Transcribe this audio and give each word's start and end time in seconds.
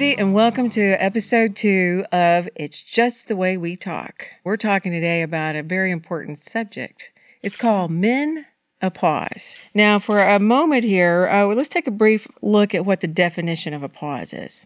everybody, 0.00 0.18
and 0.18 0.32
welcome 0.32 0.70
to 0.70 0.92
episode 0.92 1.54
two 1.54 2.02
of 2.10 2.48
It's 2.54 2.80
Just 2.80 3.28
the 3.28 3.36
Way 3.36 3.58
We 3.58 3.76
Talk. 3.76 4.28
We're 4.44 4.56
talking 4.56 4.92
today 4.92 5.20
about 5.20 5.56
a 5.56 5.62
very 5.62 5.90
important 5.90 6.38
subject. 6.38 7.10
It's 7.42 7.58
called 7.58 7.90
Men 7.90 8.46
a 8.80 8.90
pause. 8.90 9.58
Now, 9.74 9.98
for 9.98 10.22
a 10.22 10.38
moment 10.38 10.84
here, 10.84 11.28
uh, 11.28 11.54
let's 11.54 11.68
take 11.68 11.86
a 11.86 11.90
brief 11.90 12.26
look 12.40 12.74
at 12.74 12.86
what 12.86 13.02
the 13.02 13.08
definition 13.08 13.74
of 13.74 13.82
a 13.82 13.90
pause 13.90 14.32
is. 14.32 14.64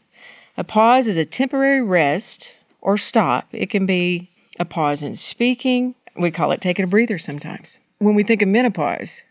A 0.57 0.63
pause 0.63 1.09
is 1.09 1.17
a 1.17 1.25
temporary 1.25 1.83
rest 1.83 2.55
or 2.81 2.97
stop. 2.97 3.49
It 3.51 3.71
can 3.71 3.87
be 3.87 4.31
a 4.61 4.65
pause 4.65 5.03
in 5.03 5.17
speaking. 5.17 5.97
We 6.17 6.31
call 6.31 6.53
it 6.53 6.61
taking 6.61 6.85
a 6.85 6.89
breather 6.89 7.19
sometimes. 7.19 7.81
When 7.99 8.15
we 8.15 8.23
think 8.23 8.41
of 8.41 8.47
menopause, 8.47 9.25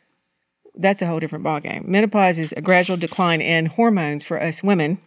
that's 0.75 1.01
a 1.01 1.07
whole 1.07 1.21
different 1.21 1.45
ballgame. 1.45 1.87
Menopause 1.87 2.39
is 2.39 2.53
a 2.57 2.61
gradual 2.61 2.97
decline 2.97 3.39
in 3.39 3.67
hormones 3.67 4.25
for 4.25 4.41
us 4.41 4.61
women 4.61 4.97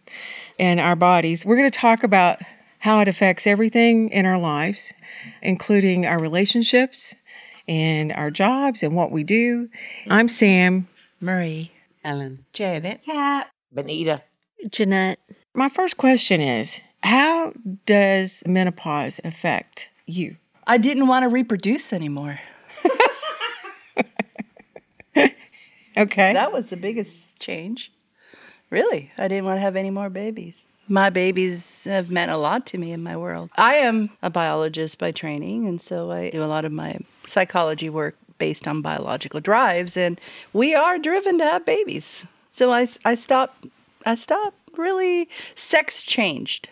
and 0.59 0.79
our 0.79 0.95
bodies. 0.95 1.45
We're 1.45 1.55
going 1.55 1.69
to 1.69 1.79
talk 1.79 2.03
about 2.03 2.39
how 2.79 2.99
it 2.99 3.07
affects 3.07 3.47
everything 3.47 4.09
in 4.09 4.25
our 4.25 4.37
lives, 4.37 4.93
including 5.41 6.05
our 6.05 6.19
relationships 6.19 7.15
and 7.67 8.11
our 8.13 8.31
jobs 8.31 8.83
and 8.83 8.95
what 8.95 9.11
we 9.11 9.23
do. 9.23 9.69
I'm 10.09 10.27
Sam. 10.27 10.87
Marie. 11.19 11.71
Ellen. 12.03 12.45
Janet. 12.53 13.01
Cat. 13.05 13.49
Benita. 13.73 14.21
Jeanette. 14.69 15.19
My 15.53 15.69
first 15.69 15.97
question 15.97 16.39
is 16.41 16.79
How 17.03 17.53
does 17.85 18.43
menopause 18.45 19.19
affect 19.23 19.89
you? 20.05 20.37
I 20.65 20.77
didn't 20.77 21.07
want 21.07 21.23
to 21.23 21.29
reproduce 21.29 21.91
anymore. 21.93 22.39
Okay. 25.97 26.33
That 26.33 26.53
was 26.53 26.69
the 26.69 26.77
biggest 26.77 27.39
change. 27.39 27.91
Really, 28.69 29.11
I 29.17 29.27
didn't 29.27 29.45
want 29.45 29.57
to 29.57 29.61
have 29.61 29.75
any 29.75 29.89
more 29.89 30.09
babies. 30.09 30.67
My 30.89 31.09
babies 31.09 31.83
have 31.83 32.09
meant 32.09 32.31
a 32.31 32.37
lot 32.37 32.65
to 32.67 32.77
me 32.77 32.91
in 32.91 33.03
my 33.03 33.17
world. 33.17 33.49
I 33.55 33.75
am 33.75 34.09
a 34.21 34.29
biologist 34.29 34.97
by 34.97 35.11
training, 35.11 35.67
and 35.67 35.81
so 35.81 36.11
I 36.11 36.29
do 36.29 36.43
a 36.43 36.45
lot 36.45 36.65
of 36.65 36.71
my 36.71 36.97
psychology 37.25 37.89
work 37.89 38.15
based 38.37 38.67
on 38.67 38.81
biological 38.81 39.39
drives, 39.39 39.97
and 39.97 40.19
we 40.53 40.75
are 40.75 40.97
driven 40.97 41.37
to 41.39 41.43
have 41.43 41.65
babies. 41.65 42.25
So 42.53 42.71
I, 42.71 42.87
I 43.03 43.15
stopped, 43.15 43.67
I 44.05 44.15
stopped 44.15 44.57
really, 44.77 45.27
sex 45.55 46.03
changed. 46.03 46.69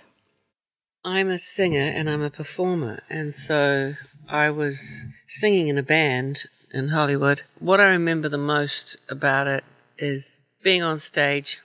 I'm 1.03 1.29
a 1.29 1.37
singer 1.37 1.91
and 1.93 2.09
I'm 2.09 2.21
a 2.21 2.29
performer, 2.29 3.01
and 3.09 3.35
so 3.35 3.93
I 4.29 4.49
was 4.49 5.05
singing 5.27 5.67
in 5.67 5.77
a 5.77 5.83
band 5.83 6.45
in 6.73 6.89
Hollywood. 6.89 7.43
What 7.59 7.79
I 7.79 7.85
remember 7.85 8.29
the 8.29 8.37
most 8.37 8.97
about 9.09 9.47
it 9.47 9.63
is 9.97 10.43
being 10.63 10.81
on 10.81 10.99
stage 10.99 11.61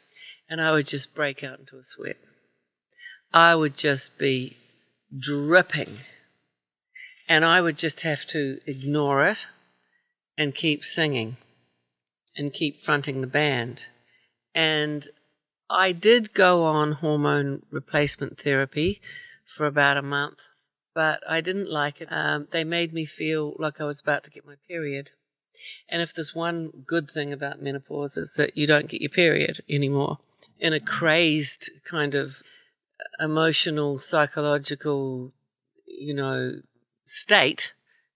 and 0.51 0.61
I 0.61 0.73
would 0.73 0.87
just 0.87 1.15
break 1.15 1.43
out 1.43 1.61
into 1.61 1.79
a 1.79 1.83
sweat. 1.83 2.19
I 3.33 3.55
would 3.55 3.77
just 3.77 4.19
be 4.19 4.57
dripping 5.17 5.99
and 7.29 7.45
I 7.45 7.63
would 7.63 7.79
just 7.79 8.03
have 8.03 8.27
to 8.27 8.61
ignore 8.67 9.25
it 9.25 9.47
and 10.37 10.55
keep 10.55 10.85
singing 10.85 11.37
and 12.37 12.53
keep 12.53 12.81
fronting 12.81 13.21
the 13.21 13.27
band. 13.27 13.87
And 14.55 15.07
I 15.71 15.93
did 15.93 16.35
go 16.35 16.65
on 16.65 16.93
hormone 16.93 17.63
replacement 17.71 18.39
therapy 18.39 19.01
for 19.47 19.65
about 19.65 19.97
a 19.97 20.03
month 20.03 20.41
but 20.95 21.23
I 21.29 21.41
didn't 21.41 21.71
like 21.71 22.01
it. 22.01 22.09
Um, 22.11 22.49
they 22.51 22.65
made 22.65 22.93
me 22.93 23.05
feel 23.05 23.55
like 23.59 23.81
I 23.81 23.85
was 23.85 24.01
about 24.01 24.25
to 24.25 24.31
get 24.31 24.47
my 24.47 24.57
period. 24.69 25.11
And 25.89 26.03
if 26.03 26.15
there's 26.15 26.35
one 26.35 26.85
good 26.87 27.11
thing 27.11 27.33
about 27.33 27.63
menopause 27.63 28.17
is 28.17 28.35
that 28.37 28.57
you 28.57 28.67
don't 28.67 28.89
get 28.89 29.01
your 29.01 29.11
period 29.11 29.63
anymore 29.69 30.19
in 30.61 30.73
a 30.73 30.81
crazed 30.81 31.71
kind 31.85 32.15
of 32.15 32.43
emotional, 33.19 33.99
psychological, 33.99 35.33
you 35.87 36.15
know, 36.15 36.61
state. 37.05 37.75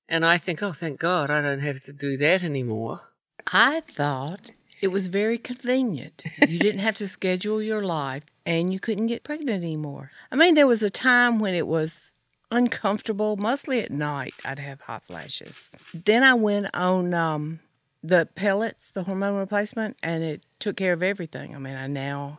And 0.09 0.25
I 0.25 0.39
think, 0.39 0.63
oh, 0.63 0.73
thank 0.73 1.01
God 1.01 1.31
I 1.31 1.41
don't 1.41 1.61
have 1.61 1.83
to 1.85 1.93
do 1.93 2.17
that 2.19 2.45
anymore. 2.45 3.01
I 3.47 3.81
thought 3.81 4.51
it 4.81 4.89
was 4.89 5.07
very 5.07 5.39
convenient. 5.39 6.25
You 6.47 6.59
didn't 6.59 6.81
have 6.81 6.97
to 6.97 7.09
schedule 7.09 7.63
your 7.63 7.83
life 7.83 8.27
and 8.45 8.73
you 8.73 8.79
couldn't 8.79 9.07
get 9.07 9.25
pregnant 9.25 9.63
anymore. 9.63 10.11
I 10.31 10.37
mean, 10.37 10.55
there 10.55 10.67
was 10.67 10.83
a 10.83 10.91
time 10.91 11.39
when 11.39 11.55
it 11.55 11.67
was 11.67 12.13
uncomfortable. 12.51 13.37
Mostly 13.37 13.81
at 13.81 13.91
night, 13.91 14.35
I'd 14.45 14.59
have 14.59 14.83
hot 14.83 15.05
flashes. 15.07 15.71
Then 15.95 16.23
I 16.23 16.35
went 16.35 16.67
on 16.75 17.15
um, 17.15 17.61
the 18.03 18.29
pellets, 18.35 18.93
the 18.93 19.05
hormone 19.05 19.37
replacement, 19.37 19.97
and 20.03 20.23
it 20.23 20.43
took 20.65 20.77
care 20.77 20.93
of 20.93 21.03
everything. 21.03 21.55
I 21.55 21.59
mean, 21.59 21.77
I 21.77 21.87
now, 21.87 22.39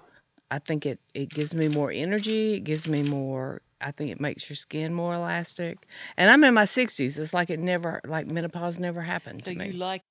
I 0.52 0.60
think 0.60 0.86
it, 0.86 1.00
it 1.14 1.30
gives 1.30 1.54
me 1.54 1.68
more 1.68 1.92
energy. 1.92 2.56
It 2.56 2.64
gives 2.64 2.88
me 2.88 3.04
more, 3.04 3.62
I 3.80 3.92
think 3.92 4.12
it 4.12 4.20
makes 4.20 4.50
your 4.50 4.56
skin 4.58 4.94
more 4.94 5.14
elastic. 5.14 5.88
And 6.18 6.30
I'm 6.30 6.44
in 6.44 6.54
my 6.54 6.66
60s. 6.66 7.18
It's 7.20 7.34
like 7.34 7.50
it 7.50 7.60
never, 7.60 8.02
like 8.06 8.28
menopause 8.28 8.80
never 8.80 9.02
happened 9.02 9.44
So 9.46 9.52
to 9.54 9.58
me. 9.60 9.68
you 9.68 9.74
like 9.74 10.02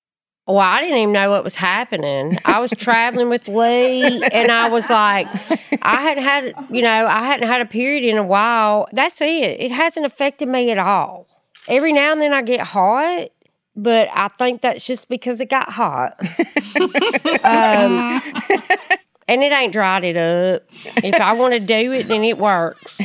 Well, 0.47 0.58
I 0.58 0.80
didn't 0.80 0.98
even 0.98 1.12
know 1.12 1.30
what 1.30 1.42
was 1.42 1.56
happening. 1.56 2.38
I 2.44 2.60
was 2.60 2.70
traveling 2.70 3.28
with 3.30 3.48
Lee, 3.48 4.22
and 4.32 4.50
I 4.53 4.69
was 4.69 4.91
like, 4.91 5.26
I 5.82 6.03
hadn't 6.03 6.22
had, 6.24 6.54
you 6.70 6.82
know, 6.82 7.06
I 7.06 7.24
hadn't 7.24 7.48
had 7.48 7.60
a 7.62 7.66
period 7.66 8.04
in 8.04 8.16
a 8.19 8.22
while. 8.26 8.86
That's 8.92 9.20
it. 9.20 9.60
It 9.60 9.72
hasn't 9.72 10.06
affected 10.06 10.48
me 10.48 10.70
at 10.70 10.78
all. 10.78 11.26
Every 11.66 11.92
now 11.94 12.12
and 12.12 12.20
then 12.20 12.34
I 12.34 12.42
get 12.42 12.60
hot, 12.60 13.28
but 13.76 14.08
I 14.12 14.28
think 14.28 14.60
that's 14.60 14.86
just 14.86 15.08
because 15.08 15.40
it 15.40 15.50
got 15.50 15.70
hot. 15.70 16.16
um, 17.44 18.22
and 19.28 19.42
it 19.42 19.52
ain't 19.52 19.72
dried 19.72 20.04
it 20.04 20.16
up. 20.16 20.62
If 20.96 21.20
I 21.20 21.32
want 21.32 21.54
to 21.54 21.60
do 21.60 21.92
it, 21.92 22.08
then 22.08 22.24
it 22.24 22.38
works. 22.38 23.00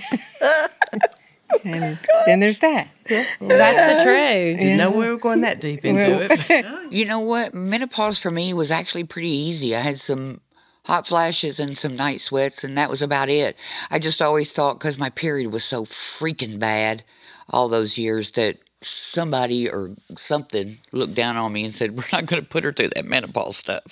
and 1.63 1.97
then 2.25 2.39
there's 2.39 2.59
that. 2.59 2.89
That's 3.07 3.37
the 3.39 4.03
truth. 4.03 4.59
Didn't 4.59 4.77
know 4.77 4.91
we 4.91 5.07
were 5.07 5.17
going 5.17 5.41
that 5.41 5.59
deep 5.59 5.83
into 5.85 6.27
it. 6.31 6.65
You 6.91 7.05
know 7.05 7.19
what? 7.19 7.53
Menopause 7.53 8.17
for 8.17 8.31
me 8.31 8.53
was 8.53 8.71
actually 8.71 9.03
pretty 9.03 9.29
easy. 9.29 9.75
I 9.75 9.79
had 9.79 9.99
some 9.99 10.41
hot 10.85 11.07
flashes 11.07 11.59
and 11.59 11.77
some 11.77 11.95
night 11.95 12.19
sweats, 12.21 12.63
and 12.63 12.77
that 12.77 12.89
was 12.89 13.01
about 13.01 13.29
it. 13.29 13.55
I 13.91 13.99
just 13.99 14.21
always 14.21 14.51
thought 14.51 14.79
because 14.79 14.97
my 14.97 15.11
period 15.11 15.51
was 15.51 15.63
so 15.63 15.85
freaking 15.85 16.57
bad 16.57 17.03
all 17.47 17.69
those 17.69 17.97
years 17.97 18.31
that 18.31 18.57
somebody 18.81 19.69
or 19.69 19.95
something 20.17 20.77
looked 20.91 21.15
down 21.15 21.37
on 21.37 21.51
me 21.51 21.65
and 21.65 21.73
said, 21.73 21.97
We're 21.97 22.03
not 22.11 22.25
going 22.25 22.41
to 22.41 22.47
put 22.47 22.63
her 22.63 22.71
through 22.71 22.89
that 22.89 23.05
menopause 23.05 23.57
stuff. 23.57 23.83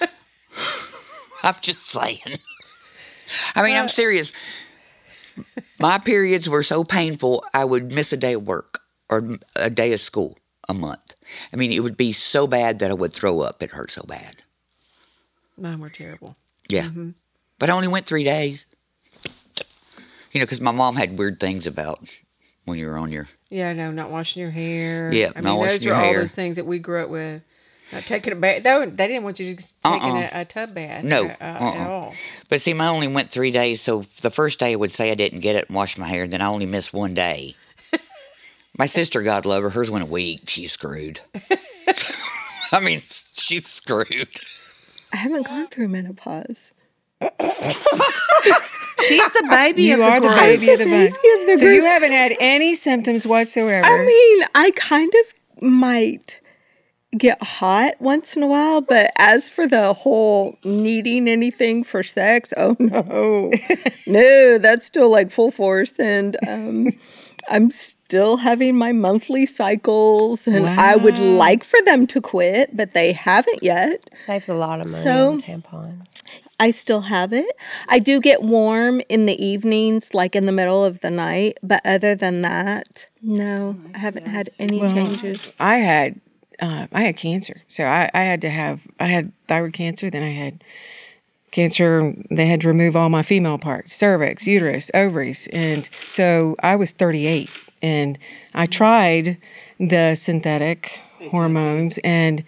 I'm 1.42 1.56
just 1.60 1.86
saying. 1.86 2.38
I 3.54 3.62
mean, 3.62 3.76
I'm 3.76 3.88
serious. 3.88 4.32
My 5.78 5.98
periods 5.98 6.48
were 6.48 6.62
so 6.62 6.84
painful, 6.84 7.44
I 7.52 7.64
would 7.64 7.92
miss 7.92 8.12
a 8.12 8.16
day 8.16 8.34
of 8.34 8.46
work 8.46 8.80
or 9.10 9.38
a 9.54 9.68
day 9.68 9.92
of 9.92 10.00
school 10.00 10.38
a 10.68 10.74
month. 10.74 11.14
I 11.52 11.56
mean, 11.56 11.72
it 11.72 11.80
would 11.80 11.96
be 11.96 12.12
so 12.12 12.46
bad 12.46 12.78
that 12.78 12.90
I 12.90 12.94
would 12.94 13.12
throw 13.12 13.40
up. 13.40 13.62
It 13.62 13.70
hurt 13.70 13.90
so 13.90 14.02
bad. 14.06 14.36
Mine 15.58 15.80
were 15.80 15.90
terrible. 15.90 16.36
Yeah. 16.68 16.84
Mm-hmm. 16.84 17.10
But 17.58 17.70
I 17.70 17.72
only 17.72 17.88
went 17.88 18.06
three 18.06 18.24
days. 18.24 18.66
You 20.32 20.40
know, 20.40 20.44
because 20.44 20.60
my 20.60 20.72
mom 20.72 20.96
had 20.96 21.18
weird 21.18 21.40
things 21.40 21.66
about 21.66 22.06
when 22.64 22.78
you 22.78 22.86
were 22.86 22.98
on 22.98 23.10
your. 23.10 23.28
Yeah, 23.50 23.72
no, 23.72 23.90
not 23.92 24.10
washing 24.10 24.40
your 24.42 24.50
hair. 24.50 25.12
Yeah, 25.12 25.30
I 25.36 25.40
not 25.40 25.50
mean, 25.50 25.56
washing 25.58 25.72
those 25.74 25.84
your 25.84 25.94
were 25.94 26.00
all 26.00 26.06
hair. 26.06 26.18
those 26.20 26.34
things 26.34 26.56
that 26.56 26.66
we 26.66 26.78
grew 26.78 27.02
up 27.02 27.08
with. 27.10 27.42
Not 27.92 28.04
taking 28.04 28.32
a 28.32 28.36
bath. 28.36 28.64
They, 28.64 28.86
they 28.86 29.06
didn't 29.06 29.22
want 29.22 29.38
you 29.38 29.54
to 29.54 29.62
take 29.62 29.72
Uh-uh. 29.84 30.28
a, 30.32 30.40
a 30.40 30.44
tub 30.44 30.74
bath. 30.74 31.04
No, 31.04 31.26
uh, 31.26 31.36
at 31.40 31.62
uh-uh. 31.62 31.88
all. 31.88 32.14
But 32.48 32.60
see, 32.60 32.74
I 32.74 32.88
only 32.88 33.06
went 33.06 33.30
three 33.30 33.52
days. 33.52 33.80
So 33.80 34.04
the 34.22 34.30
first 34.30 34.58
day 34.58 34.72
I 34.72 34.74
would 34.74 34.90
say 34.90 35.12
I 35.12 35.14
didn't 35.14 35.38
get 35.40 35.54
it 35.54 35.68
and 35.68 35.76
wash 35.76 35.96
my 35.96 36.08
hair. 36.08 36.26
Then 36.26 36.40
I 36.40 36.46
only 36.46 36.66
missed 36.66 36.92
one 36.92 37.14
day. 37.14 37.54
my 38.78 38.86
sister, 38.86 39.22
God 39.22 39.46
love 39.46 39.62
her, 39.62 39.70
hers 39.70 39.88
went 39.88 40.02
a 40.02 40.08
week. 40.10 40.50
She's 40.50 40.72
screwed. 40.72 41.20
I 42.72 42.80
mean, 42.80 43.02
she's 43.32 43.68
screwed. 43.68 44.28
I 45.12 45.18
haven't 45.18 45.46
gone 45.46 45.68
through 45.68 45.86
menopause. 45.88 46.72
She's 49.00 49.30
the 49.32 49.46
baby 49.50 49.82
You 49.84 49.94
of 49.94 49.98
the 50.00 50.04
are 50.06 50.20
the 50.20 50.26
group. 50.28 50.38
baby 50.40 50.70
of 50.72 50.78
the 50.78 50.84
bunch. 50.86 51.14
Baby 51.22 51.40
of 51.42 51.46
the 51.46 51.56
So 51.58 51.64
you 51.70 51.84
haven't 51.84 52.12
had 52.12 52.34
any 52.40 52.74
symptoms 52.74 53.26
whatsoever. 53.26 53.86
I 53.86 54.04
mean, 54.04 54.44
I 54.54 54.70
kind 54.74 55.12
of 55.14 55.62
might 55.62 56.40
get 57.16 57.42
hot 57.42 57.92
once 58.00 58.36
in 58.36 58.42
a 58.42 58.46
while, 58.46 58.80
but 58.80 59.10
as 59.16 59.48
for 59.48 59.66
the 59.66 59.92
whole 59.92 60.58
needing 60.64 61.28
anything 61.28 61.82
for 61.84 62.02
sex, 62.02 62.52
oh 62.56 62.76
no, 62.78 63.52
no, 64.06 64.58
that's 64.58 64.84
still 64.86 65.10
like 65.10 65.30
full 65.30 65.50
force. 65.50 65.92
And 65.98 66.36
um, 66.46 66.88
I'm 67.48 67.70
still 67.70 68.38
having 68.38 68.76
my 68.76 68.92
monthly 68.92 69.46
cycles, 69.46 70.46
and 70.46 70.68
I 70.68 70.96
would 70.96 71.18
like 71.18 71.64
for 71.64 71.80
them 71.84 72.06
to 72.08 72.20
quit, 72.20 72.76
but 72.76 72.92
they 72.92 73.12
haven't 73.12 73.62
yet. 73.62 74.08
Saves 74.16 74.48
a 74.48 74.54
lot 74.54 74.80
of 74.80 74.86
money 74.90 75.02
So- 75.02 75.30
on 75.32 75.42
tampon. 75.42 76.06
I 76.58 76.70
still 76.70 77.02
have 77.02 77.32
it. 77.32 77.54
I 77.88 77.98
do 77.98 78.20
get 78.20 78.42
warm 78.42 79.02
in 79.08 79.26
the 79.26 79.44
evenings, 79.44 80.14
like 80.14 80.34
in 80.34 80.46
the 80.46 80.52
middle 80.52 80.84
of 80.84 81.00
the 81.00 81.10
night, 81.10 81.58
but 81.62 81.80
other 81.84 82.14
than 82.14 82.40
that, 82.42 83.08
no, 83.22 83.76
I 83.94 83.98
haven't 83.98 84.26
had 84.26 84.50
any 84.58 84.80
changes. 84.80 85.52
I 85.60 85.78
had 85.78 86.20
uh, 86.60 86.86
I 86.92 87.02
had 87.02 87.16
cancer, 87.16 87.62
so 87.68 87.84
I, 87.84 88.10
I 88.14 88.22
had 88.22 88.40
to 88.42 88.50
have 88.50 88.80
I 88.98 89.06
had 89.06 89.32
thyroid 89.48 89.74
cancer, 89.74 90.08
then 90.08 90.22
I 90.22 90.30
had 90.30 90.64
cancer. 91.50 92.14
They 92.30 92.46
had 92.46 92.62
to 92.62 92.68
remove 92.68 92.96
all 92.96 93.10
my 93.10 93.22
female 93.22 93.58
parts, 93.58 93.92
cervix, 93.92 94.46
uterus, 94.46 94.90
ovaries. 94.94 95.48
And 95.52 95.88
so 96.08 96.56
I 96.62 96.76
was 96.76 96.92
38 96.92 97.50
and 97.82 98.18
I 98.54 98.66
tried 98.66 99.38
the 99.78 100.14
synthetic 100.14 101.00
hormones 101.30 101.98
and 102.04 102.44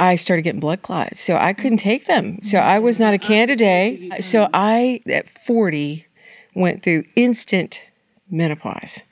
I 0.00 0.16
started 0.16 0.42
getting 0.42 0.60
blood 0.60 0.80
clots. 0.80 1.20
So 1.20 1.36
I 1.36 1.52
couldn't 1.52 1.78
take 1.78 2.06
them. 2.06 2.42
So 2.42 2.58
I 2.58 2.78
was 2.78 2.98
not 2.98 3.12
a 3.12 3.18
candidate. 3.18 4.24
So 4.24 4.48
I, 4.54 5.02
at 5.06 5.28
40, 5.28 6.06
went 6.54 6.82
through 6.82 7.04
instant 7.16 7.82
menopause. 8.30 9.02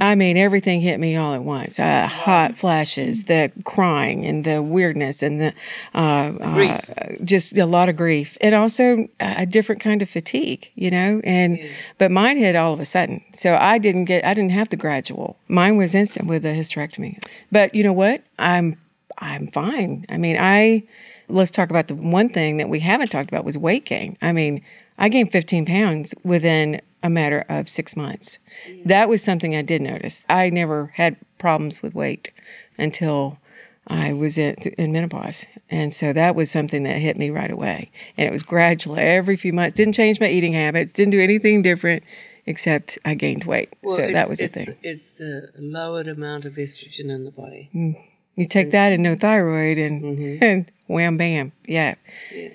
I 0.00 0.14
mean, 0.14 0.36
everything 0.36 0.80
hit 0.80 0.98
me 0.98 1.16
all 1.16 1.34
at 1.34 1.44
once. 1.44 1.78
Uh, 1.78 2.08
hot 2.08 2.56
flashes, 2.56 3.24
the 3.24 3.52
crying, 3.64 4.24
and 4.24 4.44
the 4.44 4.62
weirdness, 4.62 5.22
and 5.22 5.40
the 5.40 5.52
uh, 5.94 6.32
uh, 6.40 6.80
just 7.22 7.56
a 7.56 7.66
lot 7.66 7.88
of 7.88 7.96
grief, 7.96 8.36
and 8.40 8.54
also 8.54 9.06
a 9.20 9.46
different 9.46 9.80
kind 9.82 10.02
of 10.02 10.08
fatigue. 10.08 10.70
You 10.74 10.90
know, 10.90 11.20
and 11.24 11.58
but 11.98 12.10
mine 12.10 12.38
hit 12.38 12.56
all 12.56 12.72
of 12.72 12.80
a 12.80 12.84
sudden. 12.84 13.22
So 13.34 13.56
I 13.60 13.78
didn't 13.78 14.06
get, 14.06 14.24
I 14.24 14.34
didn't 14.34 14.52
have 14.52 14.70
the 14.70 14.76
gradual. 14.76 15.36
Mine 15.46 15.76
was 15.76 15.94
instant 15.94 16.26
with 16.26 16.44
a 16.44 16.54
hysterectomy. 16.54 17.22
But 17.52 17.74
you 17.74 17.84
know 17.84 17.92
what? 17.92 18.24
I'm 18.38 18.80
I'm 19.18 19.48
fine. 19.48 20.06
I 20.08 20.16
mean, 20.16 20.36
I 20.38 20.84
let's 21.28 21.50
talk 21.50 21.70
about 21.70 21.88
the 21.88 21.94
one 21.94 22.28
thing 22.28 22.58
that 22.58 22.68
we 22.68 22.80
haven't 22.80 23.08
talked 23.08 23.28
about 23.28 23.44
was 23.44 23.56
weight 23.56 23.84
gain. 23.84 24.16
I 24.20 24.32
mean, 24.32 24.62
I 24.98 25.08
gained 25.08 25.32
15 25.32 25.66
pounds 25.66 26.14
within 26.22 26.80
a 27.02 27.10
matter 27.10 27.44
of 27.48 27.68
six 27.68 27.96
months. 27.96 28.38
That 28.84 29.08
was 29.08 29.22
something 29.22 29.54
I 29.54 29.62
did 29.62 29.82
notice. 29.82 30.24
I 30.28 30.50
never 30.50 30.92
had 30.94 31.16
problems 31.38 31.82
with 31.82 31.94
weight 31.94 32.30
until 32.78 33.38
I 33.86 34.12
was 34.14 34.38
in, 34.38 34.54
in 34.54 34.92
menopause. 34.92 35.46
And 35.68 35.92
so 35.92 36.12
that 36.12 36.34
was 36.34 36.50
something 36.50 36.84
that 36.84 36.98
hit 36.98 37.18
me 37.18 37.30
right 37.30 37.50
away. 37.50 37.90
And 38.16 38.26
it 38.26 38.32
was 38.32 38.42
gradual 38.42 38.96
every 38.98 39.36
few 39.36 39.52
months. 39.52 39.74
Didn't 39.74 39.92
change 39.94 40.20
my 40.20 40.28
eating 40.28 40.54
habits, 40.54 40.92
didn't 40.94 41.10
do 41.10 41.20
anything 41.20 41.62
different 41.62 42.04
except 42.46 42.98
I 43.04 43.14
gained 43.14 43.44
weight. 43.44 43.70
so 43.86 44.10
that 44.10 44.28
was 44.28 44.38
the 44.38 44.46
it's, 44.46 44.54
thing. 44.54 44.76
It's 44.82 45.04
the 45.18 45.50
lowered 45.58 46.08
amount 46.08 46.44
of 46.44 46.54
estrogen 46.54 47.10
in 47.10 47.24
the 47.24 47.30
body. 47.30 47.70
Mm. 47.74 48.02
You 48.36 48.46
take 48.46 48.70
that 48.72 48.92
and 48.92 49.02
no 49.02 49.12
mm-hmm. 49.12 49.20
thyroid 49.20 49.78
and, 49.78 50.02
mm-hmm. 50.02 50.38
and 50.44 50.72
wham 50.86 51.16
bam. 51.16 51.52
Yeah. 51.66 51.94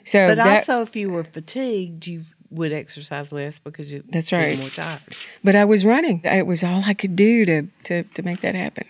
So 0.04 0.28
But 0.28 0.36
that, 0.36 0.58
also, 0.58 0.82
if 0.82 0.96
you 0.96 1.10
were 1.10 1.24
fatigued, 1.24 2.08
you 2.08 2.22
would 2.52 2.72
exercise 2.72 3.32
less 3.32 3.60
because 3.60 3.94
you 3.94 4.04
That's 4.10 4.32
you're 4.32 4.42
right. 4.42 4.58
more 4.58 4.70
tired. 4.70 5.02
but 5.44 5.56
I 5.56 5.66
was 5.66 5.86
running. 5.86 6.22
It 6.24 6.48
was 6.48 6.64
all 6.64 6.84
I 6.86 6.94
could 6.94 7.16
do 7.16 7.46
to, 7.46 7.68
to, 7.86 8.04
to 8.04 8.24
make 8.24 8.42
that 8.42 8.56
happen. 8.56 8.86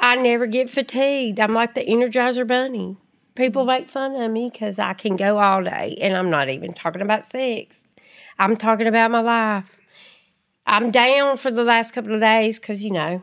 I 0.00 0.16
never 0.16 0.46
get 0.46 0.68
fatigued. 0.68 1.38
I'm 1.38 1.54
like 1.54 1.74
the 1.74 1.84
Energizer 1.86 2.46
Bunny. 2.46 2.96
People 3.34 3.62
mm-hmm. 3.62 3.68
make 3.68 3.90
fun 3.90 4.14
of 4.16 4.30
me 4.30 4.50
because 4.52 4.78
I 4.78 4.94
can 4.94 5.16
go 5.16 5.38
all 5.38 5.62
day, 5.62 5.96
and 6.00 6.14
I'm 6.14 6.28
not 6.28 6.48
even 6.48 6.72
talking 6.72 7.02
about 7.02 7.24
sex. 7.24 7.86
I'm 8.38 8.56
talking 8.56 8.86
about 8.86 9.10
my 9.10 9.20
life. 9.20 9.78
I'm 10.66 10.90
down 10.90 11.36
for 11.36 11.50
the 11.50 11.64
last 11.64 11.92
couple 11.92 12.14
of 12.14 12.20
days 12.20 12.58
because 12.58 12.84
you 12.84 12.90
know. 12.90 13.22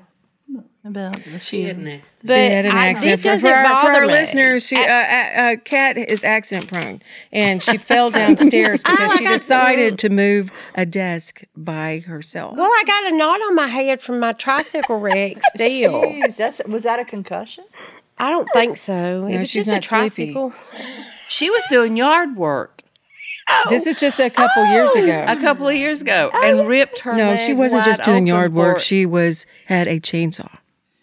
About 0.90 1.18
She 1.42 1.64
had 1.64 1.78
an 1.78 1.88
accident. 1.88 2.22
But 2.26 2.34
she 2.36 2.50
had 2.52 2.66
an 2.66 2.72
I, 2.72 2.88
accident. 2.88 3.14
it 3.14 3.18
For, 3.20 3.24
doesn't 3.24 3.50
for 3.50 3.56
our, 3.56 3.64
for 3.64 3.70
bother 3.70 3.92
our 4.02 4.08
me. 4.08 4.14
listeners, 4.14 4.66
she, 4.68 4.76
uh, 4.76 4.82
uh, 4.82 4.84
uh, 4.86 5.56
Kat 5.64 5.98
is 5.98 6.24
accident 6.24 6.68
prone, 6.68 7.02
and 7.32 7.62
she 7.62 7.78
fell 7.78 8.10
downstairs 8.22 8.82
because 8.84 9.12
she 9.18 9.24
like 9.26 9.28
I 9.28 9.34
decided 9.38 10.00
to 10.00 10.10
move 10.10 10.52
a 10.76 10.86
desk 10.86 11.44
by 11.56 12.00
herself. 12.00 12.56
well, 12.58 12.70
I 12.70 12.84
got 12.86 13.14
a 13.14 13.18
knot 13.18 13.42
on 13.42 13.56
my 13.56 13.68
head 13.68 14.02
from 14.02 14.20
my 14.20 14.34
tricycle 14.34 15.00
wreck. 15.00 15.38
Still, 15.44 16.04
Jeez, 16.04 16.36
that's 16.36 16.62
was 16.68 16.84
that 16.84 17.00
a 17.00 17.06
concussion? 17.06 17.64
I 18.18 18.30
don't 18.32 18.50
think 18.52 18.78
so. 18.78 19.28
It 19.28 19.40
was 19.40 19.50
she's 19.50 19.68
just 19.68 19.70
a 19.70 19.74
not 19.76 19.84
sleepy. 20.10 20.34
tricycle. 20.34 20.54
She 21.30 21.50
was 21.50 21.64
doing 21.70 21.96
yard 21.96 22.36
work 22.36 22.84
This 23.70 23.86
is 23.88 23.96
just 23.96 24.20
a 24.20 24.30
couple 24.30 24.66
years 24.66 24.92
ago. 24.96 25.24
a 25.28 25.36
couple 25.38 25.68
of 25.68 25.76
years 25.76 26.02
ago 26.02 26.30
and 26.34 26.68
ripped 26.68 27.00
her. 27.02 27.16
No, 27.16 27.38
she 27.38 27.54
wasn't 27.54 27.86
just 27.86 28.04
doing 28.04 28.28
yard 28.28 28.54
work. 28.54 28.80
She 28.82 29.06
was 29.06 29.46
had 29.68 29.88
a 29.88 30.00
chainsaw. 30.00 30.50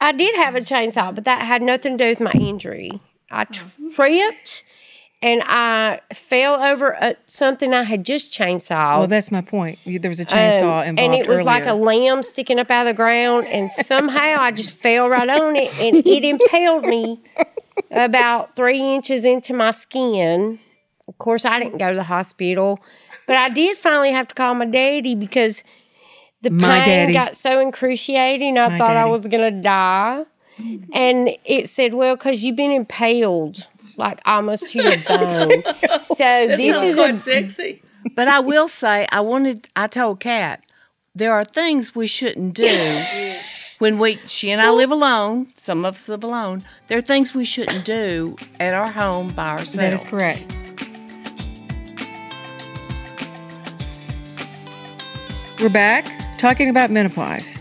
I 0.00 0.12
did 0.12 0.34
have 0.36 0.54
a 0.54 0.60
chainsaw, 0.60 1.14
but 1.14 1.24
that 1.24 1.42
had 1.42 1.62
nothing 1.62 1.96
to 1.98 2.04
do 2.04 2.10
with 2.10 2.20
my 2.20 2.32
injury. 2.32 3.00
I 3.30 3.44
tripped 3.44 4.62
and 5.22 5.42
I 5.46 6.00
fell 6.12 6.60
over 6.62 7.02
uh 7.02 7.14
something 7.24 7.72
I 7.72 7.82
had 7.82 8.04
just 8.04 8.32
chainsawed. 8.32 8.98
Well, 8.98 9.06
that's 9.06 9.32
my 9.32 9.40
point. 9.40 9.78
There 9.86 10.10
was 10.10 10.20
a 10.20 10.26
chainsaw 10.26 10.82
Um, 10.82 10.88
involved 10.88 11.00
and 11.00 11.14
it 11.14 11.26
was 11.26 11.44
like 11.44 11.64
a 11.66 11.70
earlier. 11.70 11.82
limb 12.12 12.22
sticking 12.22 12.58
up 12.58 12.70
out 12.70 12.86
of 12.86 12.94
the 12.94 12.96
ground, 12.96 13.46
and 13.48 13.72
somehow 13.72 14.36
I 14.40 14.50
just 14.52 14.76
fell 14.76 15.08
right 15.08 15.28
on 15.28 15.56
it, 15.56 15.72
and 15.80 16.06
it 16.06 16.24
impaled 16.24 16.84
me 16.84 17.20
about 17.90 18.54
three 18.56 18.80
inches 18.80 19.24
into 19.24 19.54
my 19.54 19.70
skin. 19.70 20.58
Of 21.08 21.18
course, 21.18 21.44
I 21.44 21.58
didn't 21.58 21.78
go 21.78 21.88
to 21.90 21.96
the 21.96 22.02
hospital, 22.02 22.80
but 23.26 23.36
I 23.36 23.48
did 23.48 23.76
finally 23.76 24.12
have 24.12 24.28
to 24.28 24.34
call 24.34 24.54
my 24.54 24.66
daddy 24.66 25.14
because 25.14 25.64
the 26.50 26.66
My 26.66 26.80
pain 26.80 26.86
daddy. 27.00 27.12
got 27.12 27.36
so 27.36 27.60
excruciating. 27.66 28.58
I 28.58 28.68
My 28.68 28.78
thought 28.78 28.96
I 28.96 29.06
was 29.06 29.26
gonna 29.26 29.50
die, 29.50 30.24
and 30.92 31.30
it 31.44 31.68
said, 31.68 31.94
"Well, 31.94 32.16
because 32.16 32.42
you've 32.42 32.56
been 32.56 32.70
impaled." 32.72 33.66
Like 33.98 34.20
almost 34.26 34.70
to 34.70 34.82
your 34.82 34.96
bone. 35.08 35.62
So 36.04 36.46
this 36.46 36.76
Sounds 36.76 36.90
is 36.90 36.94
quite 36.96 37.14
a 37.14 37.18
sexy. 37.18 37.82
But 38.14 38.28
I 38.28 38.40
will 38.40 38.68
say, 38.68 39.06
I 39.10 39.20
wanted. 39.20 39.68
I 39.74 39.86
told 39.86 40.20
Kat 40.20 40.62
there 41.14 41.32
are 41.32 41.44
things 41.44 41.94
we 41.94 42.06
shouldn't 42.06 42.54
do 42.54 43.02
when 43.78 43.98
we. 43.98 44.18
She 44.26 44.50
and 44.50 44.60
I 44.60 44.70
live 44.70 44.90
alone. 44.90 45.48
Some 45.56 45.84
of 45.84 45.94
us 45.94 46.08
live 46.10 46.22
alone. 46.24 46.62
There 46.88 46.98
are 46.98 47.02
things 47.02 47.34
we 47.34 47.44
shouldn't 47.46 47.84
do 47.86 48.36
at 48.60 48.74
our 48.74 48.90
home 48.92 49.28
by 49.28 49.48
ourselves. 49.48 49.74
That 49.76 49.92
is 49.94 50.04
correct. 50.04 50.52
We're 55.58 55.70
back 55.70 56.04
talking 56.36 56.68
about 56.68 56.90
menopause 56.90 57.60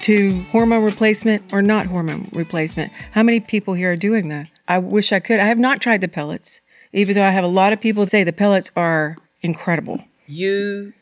to 0.00 0.42
hormone 0.44 0.84
replacement 0.84 1.52
or 1.52 1.62
not 1.62 1.86
hormone 1.86 2.28
replacement. 2.32 2.92
How 3.12 3.22
many 3.22 3.40
people 3.40 3.74
here 3.74 3.92
are 3.92 3.96
doing 3.96 4.28
that? 4.28 4.48
I 4.68 4.78
wish 4.78 5.12
I 5.12 5.20
could. 5.20 5.40
I 5.40 5.46
have 5.46 5.58
not 5.58 5.80
tried 5.80 6.00
the 6.00 6.08
pellets, 6.08 6.60
even 6.92 7.14
though 7.14 7.24
I 7.24 7.30
have 7.30 7.44
a 7.44 7.48
lot 7.48 7.72
of 7.72 7.80
people 7.80 8.06
say 8.06 8.24
the 8.24 8.32
pellets 8.32 8.70
are 8.76 9.16
incredible. 9.42 10.02
You 10.26 10.92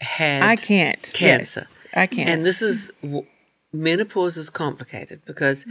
had 0.00 0.42
I 0.42 0.56
can't. 0.56 1.00
Yes, 1.06 1.14
cancer. 1.54 1.66
I 1.94 2.06
can't. 2.06 2.28
And 2.28 2.44
this 2.44 2.62
is 2.62 2.90
menopause 3.72 4.36
is 4.36 4.50
complicated 4.50 5.22
because 5.24 5.66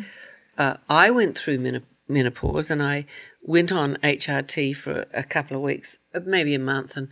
uh, 0.58 0.78
I 0.90 1.10
went 1.10 1.38
through 1.38 1.60
menop- 1.60 1.84
menopause 2.08 2.70
and 2.70 2.82
I 2.82 3.06
went 3.42 3.72
on 3.72 3.98
HRT 3.98 4.75
for 4.75 5.06
a 5.13 5.24
couple 5.24 5.58
of 5.58 5.63
weeks, 5.63 5.98
uh, 6.13 6.20
maybe 6.25 6.54
a 6.54 6.60
month, 6.60 6.96
and 6.96 7.08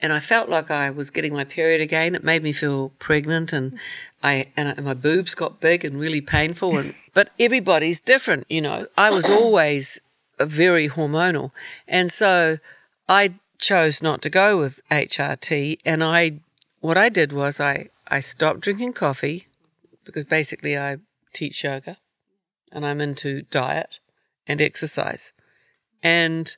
and 0.00 0.12
I 0.12 0.20
felt 0.20 0.48
like 0.48 0.70
I 0.70 0.90
was 0.90 1.10
getting 1.10 1.32
my 1.32 1.44
period 1.44 1.80
again. 1.80 2.14
It 2.14 2.24
made 2.24 2.42
me 2.42 2.52
feel 2.52 2.90
pregnant, 2.98 3.52
and 3.52 3.78
I 4.22 4.48
and, 4.56 4.68
I, 4.68 4.80
my 4.80 4.94
boobs 4.94 5.34
got 5.34 5.60
big 5.60 5.84
and 5.84 5.98
really 5.98 6.20
painful. 6.20 6.78
And 6.78 6.94
but 7.14 7.30
everybody's 7.38 8.00
different, 8.00 8.46
you 8.48 8.60
know. 8.60 8.86
I 8.96 9.10
was 9.10 9.28
always 9.28 10.00
very 10.40 10.88
hormonal, 10.88 11.50
and 11.86 12.10
so 12.10 12.58
I 13.08 13.34
chose 13.60 14.02
not 14.02 14.22
to 14.22 14.30
go 14.30 14.58
with 14.58 14.80
HRT, 14.90 15.80
and 15.84 16.04
I 16.04 16.40
what 16.80 16.96
I 16.96 17.08
did 17.08 17.32
was 17.32 17.60
I 17.60 17.88
I 18.06 18.20
stopped 18.20 18.60
drinking 18.60 18.92
coffee 18.92 19.46
because 20.04 20.24
basically 20.24 20.76
I 20.76 20.98
teach 21.32 21.62
yoga 21.64 21.98
and 22.72 22.86
I'm 22.86 23.00
into 23.00 23.42
diet 23.42 23.98
and 24.46 24.60
exercise 24.60 25.32
and 26.02 26.56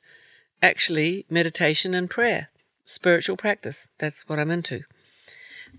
actually 0.61 1.25
meditation 1.29 1.93
and 1.93 2.09
prayer, 2.09 2.49
spiritual 2.91 3.37
practice. 3.37 3.87
That's 3.97 4.27
what 4.27 4.39
I'm 4.39 4.51
into. 4.51 4.83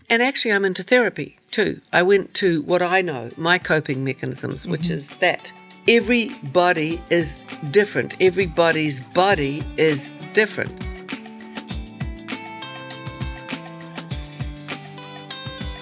And 0.09 0.23
actually, 0.23 0.53
I'm 0.53 0.65
into 0.65 0.83
therapy 0.83 1.39
too. 1.51 1.81
I 1.93 2.03
went 2.03 2.35
to 2.35 2.63
what 2.63 2.83
I 2.83 3.03
know, 3.03 3.29
my 3.37 3.59
coping 3.59 4.03
mechanisms, 4.03 4.67
which 4.67 4.83
mm-hmm. 4.83 4.95
is 4.95 5.11
that 5.19 5.53
everybody 5.87 7.03
is 7.11 7.45
different. 7.71 8.21
Everybody's 8.21 9.01
body 9.01 9.63
is 9.77 10.11
different. 10.33 10.73